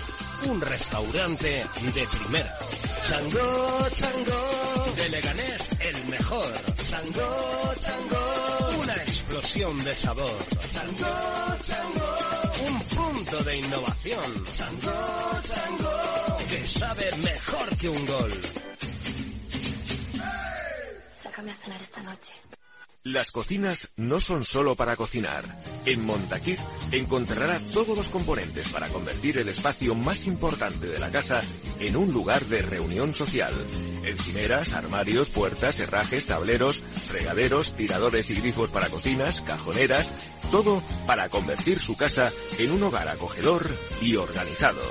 un 0.43 0.61
restaurante 0.61 1.65
de 1.93 2.07
primera. 2.07 2.57
Chango, 3.03 3.89
chango, 3.89 4.93
de 4.95 5.09
Leganés 5.09 5.71
el 5.79 6.05
mejor. 6.07 6.53
Chango, 6.89 7.73
chango, 7.79 8.81
una 8.81 8.95
explosión 8.95 9.83
de 9.83 9.95
sabor. 9.95 10.45
Chango, 10.71 11.57
chango, 11.61 12.67
un 12.67 12.79
punto 12.81 13.43
de 13.43 13.57
innovación. 13.57 14.45
Chango, 14.57 15.41
chango, 15.47 16.37
que 16.49 16.65
sabe 16.65 17.15
mejor 17.17 17.77
que 17.77 17.89
un 17.89 18.05
gol. 18.05 18.41
Sácame 21.23 21.51
a 21.51 21.55
cenar 21.55 21.81
esta 21.81 22.03
noche. 22.03 22.50
Las 23.03 23.31
cocinas 23.31 23.91
no 23.95 24.21
son 24.21 24.45
solo 24.45 24.75
para 24.75 24.95
cocinar. 24.95 25.43
En 25.87 26.05
Montaquit 26.05 26.59
encontrará 26.91 27.59
todos 27.73 27.97
los 27.97 28.09
componentes 28.09 28.69
para 28.69 28.89
convertir 28.89 29.39
el 29.39 29.49
espacio 29.49 29.95
más 29.95 30.27
importante 30.27 30.85
de 30.85 30.99
la 30.99 31.09
casa 31.09 31.41
en 31.79 31.97
un 31.97 32.13
lugar 32.13 32.45
de 32.45 32.61
reunión 32.61 33.15
social. 33.15 33.55
Encimeras, 34.05 34.73
armarios, 34.75 35.29
puertas, 35.29 35.79
herrajes, 35.79 36.27
tableros, 36.27 36.83
fregaderos, 37.07 37.75
tiradores 37.75 38.29
y 38.29 38.35
grifos 38.35 38.69
para 38.69 38.89
cocinas, 38.89 39.41
cajoneras, 39.41 40.13
todo 40.51 40.83
para 41.07 41.27
convertir 41.29 41.79
su 41.79 41.97
casa 41.97 42.31
en 42.59 42.71
un 42.71 42.83
hogar 42.83 43.07
acogedor 43.07 43.67
y 43.99 44.15
organizado. 44.15 44.81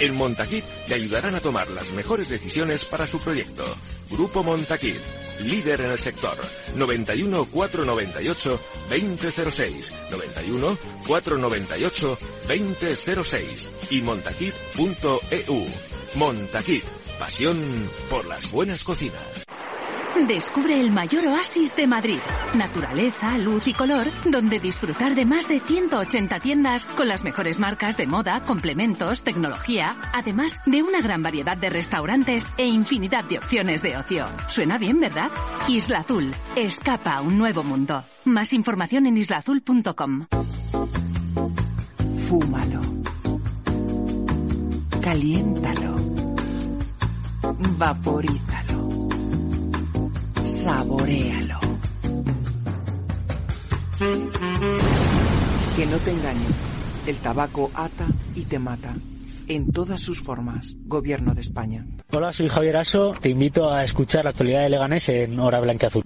En 0.00 0.16
Montaquit 0.16 0.64
le 0.88 0.96
ayudarán 0.96 1.36
a 1.36 1.40
tomar 1.40 1.70
las 1.70 1.92
mejores 1.92 2.28
decisiones 2.28 2.84
para 2.84 3.06
su 3.06 3.20
proyecto. 3.20 3.64
Grupo 4.10 4.42
Montaquit, 4.42 5.00
líder 5.40 5.80
en 5.82 5.92
el 5.92 5.98
sector. 5.98 6.36
91 6.74 7.44
498 7.46 8.60
2006, 8.90 9.92
91 10.10 10.78
498 11.06 12.18
2006 12.48 13.70
y 13.90 14.02
montaquit.eu. 14.02 15.66
Montaquit, 16.16 16.84
pasión 17.18 17.90
por 18.10 18.26
las 18.26 18.50
buenas 18.50 18.82
cocinas. 18.82 19.49
Descubre 20.16 20.80
el 20.80 20.90
mayor 20.90 21.26
oasis 21.26 21.74
de 21.76 21.86
Madrid. 21.86 22.18
Naturaleza, 22.54 23.38
luz 23.38 23.66
y 23.68 23.74
color, 23.74 24.06
donde 24.24 24.60
disfrutar 24.60 25.14
de 25.14 25.24
más 25.24 25.48
de 25.48 25.60
180 25.60 26.40
tiendas 26.40 26.86
con 26.86 27.08
las 27.08 27.24
mejores 27.24 27.58
marcas 27.58 27.96
de 27.96 28.06
moda, 28.06 28.44
complementos, 28.44 29.24
tecnología, 29.24 29.96
además 30.12 30.58
de 30.66 30.82
una 30.82 31.00
gran 31.00 31.22
variedad 31.22 31.56
de 31.56 31.70
restaurantes 31.70 32.46
e 32.58 32.66
infinidad 32.66 33.24
de 33.24 33.38
opciones 33.38 33.82
de 33.82 33.96
ocio. 33.96 34.26
Suena 34.48 34.78
bien, 34.78 35.00
¿verdad? 35.00 35.30
Isla 35.68 36.00
Azul. 36.00 36.34
Escapa 36.56 37.16
a 37.16 37.20
un 37.22 37.38
nuevo 37.38 37.62
mundo. 37.62 38.04
Más 38.24 38.52
información 38.52 39.06
en 39.06 39.16
islaazul.com. 39.16 40.26
Fúmalo. 42.28 42.80
Caliéntalo. 45.00 45.96
Vaporízalo. 47.78 48.59
Saboréalo. 50.50 51.58
Que 55.76 55.86
no 55.86 55.96
te 55.98 56.10
engañen. 56.10 56.54
El 57.06 57.16
tabaco 57.18 57.70
ata 57.74 58.06
y 58.34 58.44
te 58.46 58.58
mata. 58.58 58.94
En 59.46 59.70
todas 59.70 60.00
sus 60.00 60.20
formas. 60.20 60.74
Gobierno 60.86 61.34
de 61.34 61.42
España. 61.42 61.86
Hola, 62.10 62.32
soy 62.32 62.48
Javier 62.48 62.78
Aso. 62.78 63.14
Te 63.20 63.28
invito 63.30 63.70
a 63.70 63.84
escuchar 63.84 64.24
la 64.24 64.30
actualidad 64.30 64.62
de 64.62 64.70
Leganés 64.70 65.08
en 65.08 65.38
Hora 65.38 65.60
Blanca 65.60 65.86
Azul. 65.86 66.02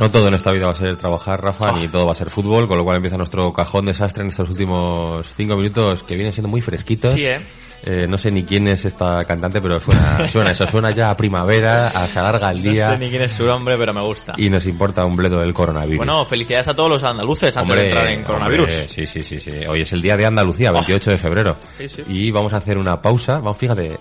No 0.00 0.10
todo 0.10 0.28
en 0.28 0.34
esta 0.34 0.50
vida 0.50 0.64
va 0.64 0.72
a 0.72 0.74
ser 0.74 0.96
trabajar, 0.96 1.42
Rafa, 1.42 1.72
ni 1.72 1.86
todo 1.86 2.06
va 2.06 2.12
a 2.12 2.14
ser 2.14 2.30
fútbol, 2.30 2.66
con 2.66 2.78
lo 2.78 2.84
cual 2.84 2.96
empieza 2.96 3.18
nuestro 3.18 3.52
cajón 3.52 3.84
desastre 3.84 4.22
en 4.22 4.30
estos 4.30 4.48
últimos 4.48 5.30
cinco 5.36 5.56
minutos 5.56 6.02
que 6.04 6.14
vienen 6.14 6.32
siendo 6.32 6.48
muy 6.48 6.62
fresquitos. 6.62 7.12
Sí, 7.12 7.26
¿eh? 7.26 7.38
Eh, 7.82 8.06
no 8.08 8.16
sé 8.16 8.30
ni 8.30 8.44
quién 8.44 8.66
es 8.68 8.86
esta 8.86 9.22
cantante, 9.26 9.60
pero 9.60 9.78
suena, 9.78 10.26
suena 10.26 10.52
eso, 10.52 10.66
suena 10.66 10.90
ya 10.90 11.10
a 11.10 11.16
primavera, 11.16 11.88
a 11.88 12.06
se 12.06 12.18
alarga 12.18 12.50
el 12.50 12.64
No 12.64 12.72
día 12.72 12.92
sé 12.92 12.98
ni 12.98 13.10
quién 13.10 13.20
es 13.20 13.32
su 13.32 13.44
nombre, 13.44 13.76
pero 13.76 13.92
me 13.92 14.00
gusta. 14.00 14.32
y 14.38 14.48
nos 14.48 14.64
importa 14.66 15.04
un 15.04 15.16
bledo 15.16 15.40
del 15.40 15.52
coronavirus. 15.52 15.98
Bueno, 15.98 16.24
felicidades 16.24 16.68
a 16.68 16.74
todos 16.74 16.88
los 16.88 17.04
andaluces 17.04 17.54
antes 17.54 17.76
de 17.76 17.82
entrar 17.82 18.06
en 18.08 18.24
coronavirus. 18.24 18.70
hombre, 18.70 18.88
sí, 18.88 19.06
sí, 19.06 19.22
sí, 19.22 19.38
sí. 19.38 19.66
Hoy 19.68 19.82
es 19.82 19.92
el 19.92 20.00
día 20.00 20.16
de 20.16 20.24
Andalucía, 20.24 20.72
28 20.72 21.10
de 21.10 21.18
febrero. 21.18 21.56
Sí, 21.76 21.88
sí. 21.88 22.02
Y 22.08 22.30
vamos 22.30 22.54
a 22.54 22.56
hacer 22.56 22.78
una 22.78 23.02
pausa. 23.02 23.34
Vamos, 23.34 23.58
fíjate, 23.58 23.98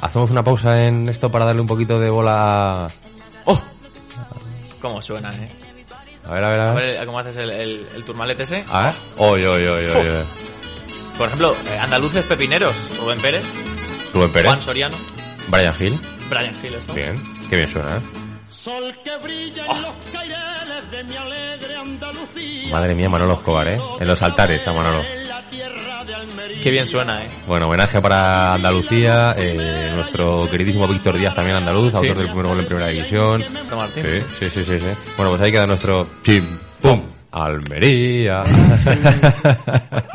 hacemos 0.00 0.30
una 0.30 0.44
pausa 0.44 0.86
en 0.86 1.08
esto 1.08 1.28
para 1.28 1.44
darle 1.44 1.62
un 1.62 1.68
poquito 1.68 1.98
de 1.98 2.08
bola. 2.08 2.86
¿Cómo 4.80 5.00
suena, 5.02 5.30
eh? 5.30 5.50
A 6.24 6.32
ver, 6.32 6.44
a 6.44 6.50
ver, 6.50 6.60
a 6.60 6.70
A 6.70 6.74
ver. 6.74 6.96
ver, 6.98 7.06
¿cómo 7.06 7.18
haces 7.18 7.36
el, 7.36 7.50
el, 7.50 7.86
el 7.94 8.04
turmalet 8.04 8.40
ese? 8.40 8.64
A 8.70 8.86
ver. 8.86 8.94
Oy, 9.16 9.44
oy, 9.44 9.62
oy, 9.66 9.84
oy, 9.86 9.96
oy. 10.08 10.24
Por 11.16 11.26
ejemplo, 11.26 11.54
eh, 11.70 11.78
andaluces 11.78 12.24
pepineros, 12.24 12.98
Rubén 12.98 13.20
Pérez, 13.20 13.44
Rubén 14.14 14.30
Pérez. 14.32 14.46
Juan 14.48 14.62
Soriano, 14.62 14.96
Brian 15.48 15.74
Hill. 15.78 15.98
Brian 16.30 16.54
Hill, 16.64 16.74
esto. 16.74 16.94
Bien. 16.94 17.20
Qué 17.48 17.56
bien 17.56 17.68
suena, 17.68 17.96
¿eh? 17.96 18.00
Sol 18.62 18.94
que 19.02 19.16
brilla 19.16 19.64
en 19.64 19.82
los 19.82 19.94
caireles 20.12 20.90
de 20.90 21.04
mi 21.04 21.16
alegre 21.16 21.76
Andalucía. 21.76 22.70
Madre 22.70 22.94
mía, 22.94 23.08
Manolo 23.08 23.34
Escobar, 23.36 23.66
¿eh? 23.68 23.78
En 23.98 24.06
los 24.06 24.20
altares 24.22 24.66
a 24.66 24.72
Manolo. 24.74 25.02
Qué 26.62 26.70
bien 26.70 26.86
suena, 26.86 27.24
eh. 27.24 27.28
Bueno, 27.46 27.68
homenaje 27.68 28.02
para 28.02 28.52
Andalucía, 28.52 29.34
eh, 29.34 29.92
nuestro 29.94 30.46
queridísimo 30.50 30.86
Víctor 30.86 31.16
Díaz, 31.16 31.34
también 31.34 31.56
andaluz, 31.56 31.94
autor 31.94 32.18
del 32.18 32.26
primer 32.26 32.46
gol 32.48 32.60
en 32.60 32.66
primera 32.66 32.88
división. 32.88 33.42
Martín. 33.74 34.04
Sí, 34.04 34.20
sí, 34.38 34.50
sí, 34.50 34.64
sí, 34.64 34.78
sí. 34.78 34.90
Bueno, 35.16 35.30
pues 35.30 35.40
ahí 35.40 35.52
queda 35.52 35.66
nuestro 35.66 36.06
chim, 36.22 36.58
pum, 36.82 37.00
Almería. 37.32 38.42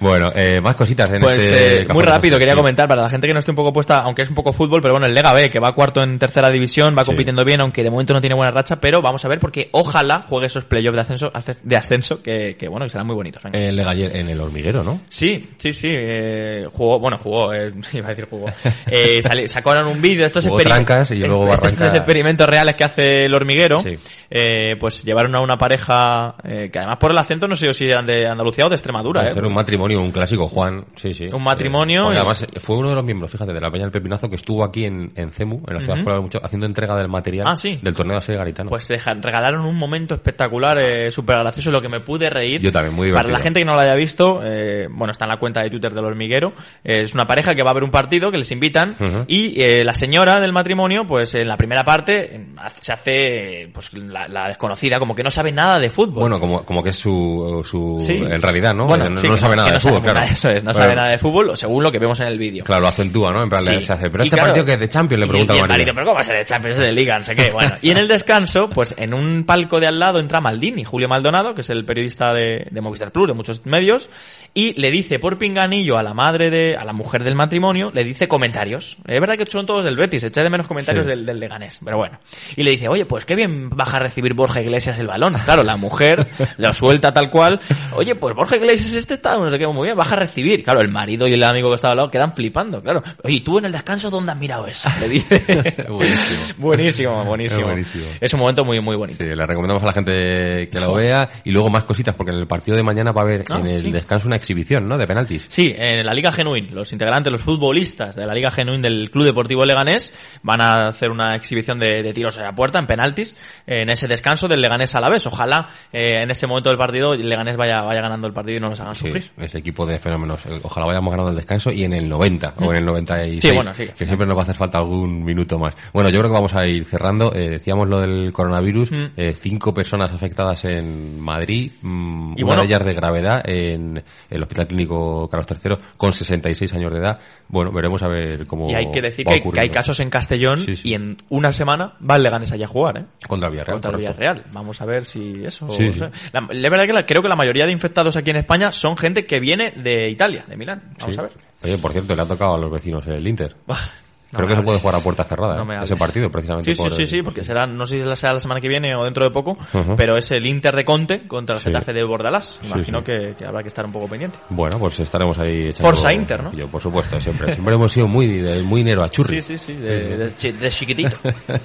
bueno, 0.00 0.30
eh, 0.34 0.60
más 0.60 0.76
cositas 0.76 1.10
en 1.10 1.20
Pues 1.20 1.40
este 1.40 1.82
eh, 1.82 1.86
muy 1.92 2.02
rápido, 2.04 2.38
quería 2.38 2.54
comentar 2.54 2.88
para 2.88 3.02
la 3.02 3.08
gente 3.08 3.26
que 3.26 3.32
no 3.32 3.38
esté 3.38 3.50
un 3.52 3.56
poco 3.56 3.72
puesta, 3.72 3.98
aunque 3.98 4.22
es 4.22 4.28
un 4.28 4.34
poco 4.34 4.52
fútbol, 4.52 4.80
pero 4.82 4.94
bueno, 4.94 5.06
el 5.06 5.14
Lega 5.14 5.32
B, 5.32 5.50
que 5.50 5.58
va 5.60 5.74
cuarto 5.74 6.02
en 6.02 6.18
tercera 6.18 6.50
división, 6.50 6.96
va 6.96 7.04
compitiendo 7.04 7.44
bien, 7.44 7.60
aunque 7.60 7.82
de 7.82 7.90
momento 7.90 8.12
no 8.12 8.20
tiene 8.20 8.36
buena 8.36 8.50
racha, 8.52 8.76
pero 8.80 9.00
vamos 9.02 9.24
a 9.24 9.28
ver 9.28 9.38
porque 9.38 9.68
ojalá 9.72 10.22
juegue 10.28 10.46
esos 10.46 10.64
playoffs 10.64 10.94
de 10.96 11.00
ascenso, 11.00 11.32
de 11.62 11.76
ascenso 11.76 12.22
que, 12.22 12.56
que 12.58 12.68
bueno, 12.68 12.86
que 12.86 12.90
serán 12.90 13.06
muy 13.06 13.16
bonitos. 13.16 13.42
venga. 13.42 13.58
El 13.58 13.76
Legaller 13.76 14.16
en 14.16 14.28
el 14.28 14.40
hormiguero, 14.40 14.82
¿no? 14.82 15.00
Sí, 15.08 15.50
sí, 15.58 15.72
sí, 15.72 15.88
eh, 15.90 16.66
jugó, 16.72 16.98
bueno, 16.98 17.18
jugó, 17.18 17.52
eh, 17.52 17.70
iba 17.92 18.06
a 18.06 18.10
decir 18.10 18.26
jugó. 18.28 18.46
Eh, 18.90 19.22
sacaron 19.48 19.86
un 19.86 20.00
vídeo, 20.02 20.26
estos 20.26 20.44
experimentos- 20.46 21.10
estos 21.10 21.80
arranca- 21.80 21.96
experimentos 21.96 22.48
reales 22.48 22.74
que 22.76 22.84
hace 22.84 23.24
el 23.26 23.34
hormiguero, 23.34 23.82
eh, 24.30 24.76
pues 24.78 25.02
llevaron 25.04 25.34
a 25.34 25.40
una 25.40 25.58
pareja, 25.58 26.36
eh, 26.44 26.70
que 26.72 26.78
además 26.78 26.98
por 26.98 27.10
el 27.10 27.18
acento 27.18 27.48
no 27.48 27.56
sé 27.56 27.66
yo 27.66 27.72
si 27.72 27.86
eran 27.86 28.06
de 28.06 28.26
Andalucía 28.28 28.66
o 28.66 28.68
de 28.68 28.74
Extremadura, 28.76 29.22
Va 29.22 29.28
a 29.28 29.30
eh. 29.32 29.40
un 29.46 29.52
matrimonio, 29.54 30.00
un 30.00 30.12
clásico, 30.12 30.46
Juan. 30.48 30.84
Sí, 30.96 31.12
sí. 31.14 31.26
Un 31.32 31.42
matrimonio 31.42 32.12
y- 32.12 32.16
además 32.16 32.44
eh, 32.44 32.60
fue 32.60 32.76
uno 32.76 32.90
de 32.90 32.94
los 32.94 33.04
miembros, 33.04 33.30
fíjate, 33.30 33.52
de 33.52 33.60
la 33.60 33.70
Peña 33.70 33.84
del 33.84 33.92
Pepinazo 33.92 34.28
que 34.30 34.36
estuvo 34.36 34.64
aquí 34.64 34.84
en, 34.84 35.12
en 35.16 35.30
CEMU, 35.32 35.62
en 35.66 35.74
la 35.74 35.80
ciudad 35.80 35.94
Ujú. 35.94 36.00
escolar 36.00 36.20
mucho, 36.22 36.40
haciendo 36.44 36.66
entrega 36.66 36.96
del 36.96 37.08
material 37.08 37.46
Ah, 37.48 37.56
sí. 37.56 37.78
del 37.82 37.94
torneo 37.94 38.16
de 38.16 38.22
Serie 38.22 38.38
Garitano. 38.38 38.70
Pues 38.70 38.86
dejan, 38.88 39.22
regalaron 39.22 39.66
un 39.66 39.76
momento 39.76 40.14
espectacular, 40.14 40.78
eh, 40.78 41.10
súper 41.10 41.38
gracioso, 41.40 41.70
lo 41.70 41.80
que 41.82 41.88
me 41.88 42.00
pude 42.00 42.30
reír. 42.30 42.60
Yo 42.60 42.70
también, 42.70 42.94
muy 42.94 43.08
Para 43.10 43.22
divertido. 43.28 43.38
la 43.38 43.42
gente 43.42 43.60
que 43.60 43.64
no 43.64 43.74
lo 43.74 43.80
haya 43.80 43.94
visto, 43.94 44.40
eh, 44.44 44.86
bueno, 44.90 45.10
está 45.10 45.24
en 45.24 45.30
la 45.30 45.38
cuenta 45.38 45.60
de 45.62 45.70
Twitter 45.70 45.92
del 45.92 46.04
hormiguero. 46.04 46.52
eh, 46.84 47.00
es 47.02 47.14
una 47.14 47.26
pareja 47.26 47.54
que 47.54 47.62
va 47.62 47.70
a 47.70 47.74
ver 47.74 47.82
un 47.84 47.90
partido, 47.90 48.30
que 48.30 48.38
les 48.38 48.50
invitan, 48.52 48.94
Ujú. 49.00 49.24
y 49.26 49.60
eh, 49.60 49.82
la 49.84 49.94
señora 49.94 50.38
del 50.40 50.52
matrimonio, 50.52 51.04
pues 51.06 51.34
en 51.34 51.48
la 51.48 51.56
primera 51.56 51.82
parte 51.84 52.46
se 52.80 52.92
hace 52.92 53.70
pues 53.72 53.92
la, 53.94 54.19
la 54.28 54.48
desconocida, 54.48 54.98
como 54.98 55.14
que 55.14 55.22
no 55.22 55.30
sabe 55.30 55.52
nada 55.52 55.78
de 55.78 55.90
fútbol. 55.90 56.20
Bueno, 56.22 56.40
como, 56.40 56.64
como 56.64 56.82
que 56.82 56.90
es 56.90 56.96
su, 56.96 57.62
su 57.68 57.96
Sí. 58.04 58.14
en 58.14 58.40
realidad, 58.42 58.74
¿no? 58.74 58.86
Bueno, 58.86 59.08
no, 59.10 59.20
sí, 59.20 59.26
no 59.26 59.34
que 59.34 59.40
sabe 59.40 59.56
nada 59.56 59.68
de 59.68 59.74
no 59.74 59.80
sabe 59.80 59.96
fútbol, 59.96 60.12
claro. 60.12 60.26
Eso 60.32 60.50
es, 60.50 60.64
no 60.64 60.70
Bueno, 60.72 60.84
sabe 60.84 60.96
nada 60.96 61.08
de 61.10 61.18
fútbol, 61.18 61.56
según 61.56 61.82
lo 61.82 61.92
que 61.92 61.98
vemos 61.98 62.20
en 62.20 62.26
el 62.28 62.38
vídeo. 62.38 62.64
Claro, 62.64 62.82
lo 62.82 62.88
acentúa, 62.88 63.30
¿no? 63.32 63.42
En 63.42 63.48
plan, 63.48 63.62
Sí. 63.64 63.82
se 63.82 63.92
hace, 63.92 64.10
pero 64.10 64.24
Y 64.24 64.26
este 64.28 64.36
claro, 64.36 64.48
partido 64.48 64.66
que 64.66 64.72
es 64.74 64.80
de 64.80 64.88
Champions, 64.88 65.20
le 65.20 65.26
pregunta 65.28 65.52
al 65.54 65.68
marido. 65.68 65.92
pero 65.94 66.06
¿cómo 66.06 66.14
va 66.16 66.20
a 66.22 66.24
ser 66.24 66.36
de 66.36 66.44
Champions? 66.44 66.78
Es 66.78 66.84
de 66.86 66.92
Liga, 66.92 67.18
no 67.18 67.24
sé 67.24 67.34
qué. 67.36 67.50
Bueno, 67.50 67.72
y 67.82 67.90
en 67.90 67.98
el 67.98 68.08
descanso, 68.08 68.68
pues 68.70 68.94
en 68.98 69.14
un 69.14 69.44
palco 69.44 69.80
de 69.80 69.86
al 69.86 69.98
lado 69.98 70.18
entra 70.20 70.40
Maldini, 70.40 70.84
Julio 70.84 71.08
Maldonado, 71.08 71.54
que 71.54 71.60
es 71.62 71.70
el 71.70 71.84
periodista 71.84 72.32
de, 72.32 72.66
de 72.70 72.80
Movistar 72.80 73.12
Plus, 73.12 73.28
de 73.28 73.34
muchos 73.34 73.64
medios, 73.66 74.08
y 74.54 74.72
le 74.80 74.90
dice 74.90 75.18
por 75.18 75.38
pinganillo 75.38 75.96
a 75.98 76.02
la 76.02 76.14
madre 76.14 76.50
de, 76.50 76.76
a 76.76 76.84
la 76.84 76.92
mujer 76.92 77.24
del 77.24 77.34
matrimonio, 77.34 77.90
le 77.92 78.04
dice 78.04 78.28
comentarios. 78.28 78.96
Es 79.06 79.20
verdad 79.20 79.36
que 79.36 79.46
son 79.50 79.66
todos 79.66 79.84
del 79.84 79.96
Betis, 79.96 80.24
echa 80.24 80.42
de 80.42 80.50
menos 80.50 80.66
comentarios 80.66 81.06
del, 81.06 81.24
del 81.26 81.38
Leganés, 81.40 81.80
pero 81.84 81.96
bueno. 81.98 82.18
Y 82.56 82.62
le 82.62 82.70
dice, 82.72 82.88
oye, 82.88 83.04
pues 83.06 83.24
qué 83.24 83.34
bien 83.34 83.70
baja 83.70 83.98
a 83.98 84.00
recibir 84.10 84.34
Borja 84.34 84.60
Iglesias 84.60 84.98
el 84.98 85.06
balón. 85.06 85.34
Claro, 85.44 85.62
la 85.62 85.76
mujer 85.76 86.26
lo 86.58 86.72
suelta 86.72 87.12
tal 87.12 87.30
cual. 87.30 87.60
Oye, 87.94 88.14
pues 88.14 88.34
Borja 88.34 88.56
Iglesias 88.56 88.92
este 88.92 89.14
está, 89.14 89.36
no 89.36 89.48
sé 89.48 89.58
qué, 89.58 89.66
muy 89.66 89.86
bien, 89.86 89.96
baja 89.96 90.14
a 90.16 90.18
recibir. 90.18 90.62
Claro, 90.62 90.80
el 90.80 90.88
marido 90.88 91.26
y 91.26 91.32
el 91.34 91.42
amigo 91.42 91.68
que 91.70 91.76
estaba 91.76 91.92
al 91.92 91.98
lado 91.98 92.10
quedan 92.10 92.34
flipando, 92.34 92.82
claro. 92.82 93.02
Oye, 93.24 93.34
¿y 93.36 93.40
tú 93.40 93.58
en 93.58 93.64
el 93.66 93.72
descanso 93.72 94.10
dónde 94.10 94.32
has 94.32 94.38
mirado 94.38 94.66
eso? 94.66 94.88
Le 95.00 95.08
dice. 95.08 95.40
Buenísimo. 95.88 96.40
buenísimo, 96.58 97.24
buenísimo. 97.24 97.60
Es 97.60 97.66
buenísimo. 97.66 98.04
Es 98.20 98.34
un 98.34 98.40
momento 98.40 98.64
muy, 98.64 98.80
muy 98.80 98.96
bonito. 98.96 99.22
Sí, 99.24 99.30
le 99.34 99.46
recomendamos 99.46 99.82
a 99.82 99.86
la 99.86 99.92
gente 99.92 100.68
que 100.68 100.80
lo 100.80 100.94
vea 100.94 101.28
y 101.44 101.50
luego 101.52 101.70
más 101.70 101.84
cositas 101.84 102.14
porque 102.14 102.32
en 102.32 102.38
el 102.38 102.46
partido 102.46 102.76
de 102.76 102.82
mañana 102.82 103.12
va 103.12 103.22
a 103.22 103.24
haber 103.24 103.44
Ah, 103.50 103.58
en 103.58 103.66
el 103.68 103.80
sí. 103.80 103.90
descanso 103.90 104.26
una 104.26 104.36
exhibición, 104.36 104.86
¿no? 104.86 104.98
De 104.98 105.06
penaltis. 105.06 105.46
Sí, 105.48 105.74
en 105.76 106.04
la 106.04 106.12
Liga 106.12 106.30
Genuín, 106.32 106.68
los 106.74 106.92
integrantes, 106.92 107.32
los 107.32 107.40
futbolistas 107.42 108.14
de 108.16 108.26
la 108.26 108.34
Liga 108.34 108.50
Genuín 108.50 108.82
del 108.82 109.10
Club 109.10 109.24
Deportivo 109.24 109.64
Leganés 109.64 110.12
van 110.42 110.60
a 110.60 110.88
hacer 110.88 111.10
una 111.10 111.34
exhibición 111.36 111.78
de, 111.78 112.02
de 112.02 112.12
tiros 112.12 112.36
a 112.38 112.42
la 112.42 112.54
puerta, 112.54 112.78
en 112.78 112.86
penaltis, 112.86 113.34
en 113.66 113.88
ese 113.90 113.99
descanso 114.08 114.48
del 114.48 114.60
Leganés 114.60 114.94
a 114.94 115.00
la 115.00 115.08
vez. 115.08 115.26
Ojalá 115.26 115.68
eh, 115.92 116.22
en 116.22 116.30
ese 116.30 116.46
momento 116.46 116.68
del 116.70 116.78
partido 116.78 117.14
el 117.14 117.28
Leganés 117.28 117.56
vaya, 117.56 117.80
vaya 117.82 118.00
ganando 118.00 118.26
el 118.26 118.32
partido 118.32 118.58
y 118.58 118.60
no 118.60 118.70
nos 118.70 118.80
hagan 118.80 118.94
Sí, 118.94 119.06
sufrir. 119.06 119.24
ese 119.38 119.58
equipo 119.58 119.86
de 119.86 119.98
fenómenos. 119.98 120.44
Ojalá 120.62 120.86
vayamos 120.86 121.10
ganando 121.10 121.30
el 121.30 121.36
descanso 121.36 121.70
y 121.70 121.84
en 121.84 121.92
el 121.92 122.08
90 122.08 122.54
o 122.60 122.70
en 122.70 122.76
el 122.78 122.84
96. 122.86 123.40
Sí, 123.42 123.50
bueno, 123.54 123.74
sí. 123.74 123.88
Que 123.96 124.06
siempre 124.06 124.26
nos 124.26 124.36
va 124.36 124.40
a 124.40 124.44
hacer 124.44 124.56
falta 124.56 124.78
algún 124.78 125.24
minuto 125.24 125.58
más. 125.58 125.74
Bueno, 125.92 126.10
yo 126.10 126.18
creo 126.20 126.30
que 126.30 126.34
vamos 126.34 126.54
a 126.54 126.66
ir 126.66 126.84
cerrando. 126.84 127.32
Eh, 127.34 127.48
decíamos 127.50 127.88
lo 127.88 127.98
del 127.98 128.32
coronavirus. 128.32 128.90
Mm. 128.92 129.04
eh, 129.16 129.32
cinco 129.32 129.72
personas 129.74 130.12
afectadas 130.12 130.64
en 130.64 131.20
Madrid. 131.20 131.72
mm, 131.82 132.34
Y 132.36 132.42
una 132.42 132.46
bueno- 132.46 132.62
de 132.62 132.68
ellas 132.68 132.84
de 132.84 132.94
gravedad 132.94 133.42
en 133.48 134.02
el 134.30 134.42
Hospital 134.42 134.66
Clínico 134.68 135.28
Carlos 135.28 135.46
III 135.50 135.76
con 135.96 136.12
66 136.12 136.72
años 136.74 136.92
de 136.92 136.98
edad. 136.98 137.18
Bueno, 137.48 137.72
veremos 137.72 138.02
a 138.02 138.08
ver 138.08 138.46
cómo 138.46 138.70
Y 138.70 138.74
hay 138.74 138.90
que 138.90 139.00
decir 139.00 139.24
que, 139.26 139.42
que 139.42 139.60
hay 139.60 139.68
casos 139.70 140.00
en 140.00 140.10
Castellón 140.10 140.60
y 140.84 140.94
en 140.94 141.16
una 141.28 141.52
semana 141.52 141.94
va 142.08 142.16
el 142.16 142.22
Leganés 142.22 142.52
allá 142.52 142.66
a 142.66 142.68
jugar, 142.68 142.98
¿eh? 142.98 143.04
Contra 143.26 143.48
Villarreal. 143.48 143.76
Contra 143.82 143.90
el 143.90 143.96
correcto. 144.06 144.18
Villarreal. 144.20 144.44
Vamos 144.52 144.80
a 144.80 144.84
ver 144.86 145.04
si 145.04 145.32
eso... 145.44 145.70
Sí, 145.70 145.88
o 145.88 145.92
sí. 145.92 145.98
sea, 145.98 146.10
la, 146.32 146.46
la 146.50 146.70
verdad 146.70 146.86
que 146.86 146.92
la- 146.92 147.02
creo 147.04 147.22
que 147.22 147.28
la 147.28 147.36
mayoría 147.36 147.66
de 147.66 147.72
infectados 147.72 148.16
aquí 148.16 148.30
en 148.30 148.36
España 148.36 148.72
son 148.72 148.96
gente 148.96 149.26
que 149.26 149.40
viene 149.40 149.70
de 149.72 150.08
Italia, 150.10 150.44
de 150.46 150.56
Milán. 150.56 150.82
Vamos 150.98 151.14
Sí. 151.14 151.20
a 151.20 151.22
ver. 151.24 151.32
Oye, 151.62 151.78
por 151.78 151.92
cierto, 151.92 152.14
le 152.14 152.22
ha 152.22 152.26
tocado 152.26 152.54
a 152.54 152.58
los 152.58 152.70
vecinos 152.70 153.06
el 153.06 153.26
Inter. 153.26 153.54
Creo 154.32 154.46
que 154.46 154.54
se 154.54 154.62
puede 154.62 154.78
jugar 154.78 154.94
a 154.96 155.00
puerta 155.00 155.24
cerrada, 155.24 155.56
No 155.64 155.72
¿eh? 155.72 155.78
ese 155.82 155.96
partido, 155.96 156.30
precisamente. 156.30 156.72
Sí, 156.74 156.80
por 156.80 156.90
sí, 156.90 156.96
sí, 156.96 157.02
el- 157.02 157.08
sí, 157.08 157.22
porque 157.22 157.42
será, 157.42 157.66
no 157.66 157.84
sé 157.84 157.96
si 158.02 158.16
será 158.16 158.34
la 158.34 158.38
semana 158.40 158.60
que 158.60 158.68
viene 158.68 158.94
o 158.94 159.04
dentro 159.04 159.24
de 159.24 159.30
poco, 159.30 159.58
Ujú. 159.74 159.96
pero 159.96 160.16
es 160.16 160.30
el 160.30 160.46
Inter 160.46 160.76
de 160.76 160.84
Conte 160.84 161.26
contra 161.26 161.56
el 161.56 161.60
Sí. 161.60 161.66
Getafe 161.66 161.92
de 161.92 162.04
Bordalás. 162.04 162.60
Sí, 162.62 162.68
Imagino 162.68 162.98
sí. 162.98 163.04
Que, 163.06 163.34
que 163.36 163.44
habrá 163.44 163.62
que 163.62 163.68
estar 163.68 163.84
un 163.84 163.92
poco 163.92 164.06
pendiente. 164.08 164.38
Bueno, 164.50 164.78
pues 164.78 165.00
estaremos 165.00 165.36
ahí 165.38 165.68
echando... 165.68 165.92
Forza 165.92 166.12
Inter, 166.12 166.42
¿no? 166.44 166.52
Yo, 166.52 166.68
por 166.68 166.80
supuesto, 166.80 167.20
siempre. 167.20 167.52
Siempre 167.54 167.74
hemos 167.74 167.92
sido 167.92 168.06
muy, 168.06 168.26
de- 168.28 168.62
muy 168.62 168.84
nero 168.84 169.02
a 169.02 169.10
churri. 169.10 169.42
Sí, 169.42 169.58
sí, 169.58 169.74
sí, 169.74 169.80
de, 169.80 170.16
de 170.16 170.36
chi- 170.36 170.52
de 170.52 170.70
chiquitito. 170.70 171.16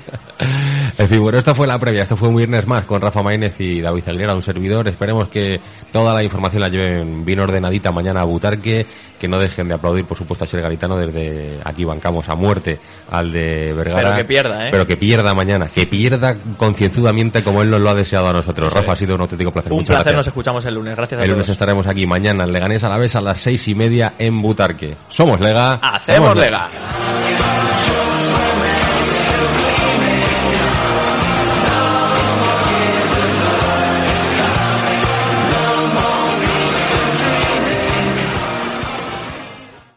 En 0.97 1.08
fin, 1.08 1.21
bueno, 1.21 1.38
esta 1.38 1.54
fue 1.54 1.67
la 1.67 1.78
previa, 1.78 2.04
esto 2.04 2.15
fue 2.15 2.30
un 2.30 2.36
viernes 2.36 2.65
más 2.67 2.86
con 2.86 3.01
Rafa 3.01 3.21
Maínez 3.21 3.56
y 3.60 3.82
David 3.82 4.04
Aguilera, 4.08 4.34
un 4.34 4.41
servidor. 4.41 4.88
Esperemos 4.88 5.30
que 5.30 5.60
toda 5.91 6.13
la 6.13 6.23
información 6.23 6.62
la 6.62 6.69
lleven 6.69 7.25
bien 7.25 7.39
ordenadita 7.39 7.91
mañana 7.91 8.21
a 8.21 8.25
Butarque, 8.25 8.86
que 9.25 9.31
no 9.31 9.39
dejen 9.39 9.67
de 9.67 9.73
aplaudir, 9.73 10.05
por 10.05 10.17
supuesto, 10.17 10.43
a 10.45 10.47
Ser 10.47 10.61
Garitano 10.61 10.97
desde 10.97 11.59
aquí 11.65 11.83
bancamos 11.83 12.29
a 12.29 12.35
muerte 12.35 12.79
al 13.11 13.31
de 13.31 13.73
Vergara. 13.73 14.01
Pero 14.03 14.15
que 14.17 14.25
pierda, 14.25 14.67
¿eh? 14.67 14.69
Pero 14.71 14.85
que 14.85 14.97
pierda 14.97 15.33
mañana, 15.33 15.67
que 15.67 15.88
pierda 15.88 16.35
concienzudamente 16.57 17.43
como 17.43 17.63
él 17.63 17.71
nos 17.71 17.81
lo 17.81 17.89
ha 17.89 17.95
deseado 17.95 18.27
a 18.27 18.33
nosotros. 18.33 18.71
Rafa, 18.71 18.93
ha 18.93 18.95
sido 18.95 19.15
un 19.15 19.21
auténtico 19.21 19.51
placer. 19.51 19.71
Un 19.71 19.79
Muchas 19.79 19.95
placer, 19.95 20.15
nos 20.15 20.27
escuchamos 20.27 20.63
el 20.65 20.75
lunes. 20.75 20.95
Gracias 20.95 21.19
a 21.19 21.23
El 21.23 21.29
lunes 21.31 21.45
todos. 21.45 21.55
estaremos 21.55 21.88
aquí 21.88 22.05
mañana 22.05 22.43
en 22.43 22.53
Leganés 22.53 22.83
a 22.83 22.89
la 22.89 22.97
vez 22.97 23.15
a 23.15 23.21
las 23.21 23.39
seis 23.39 23.67
y 23.67 23.73
media 23.73 24.13
en 24.19 24.39
Butarque. 24.41 24.95
Somos 25.09 25.39
Lega. 25.39 25.73
Hacemos 25.81 26.35
Lega. 26.35 26.69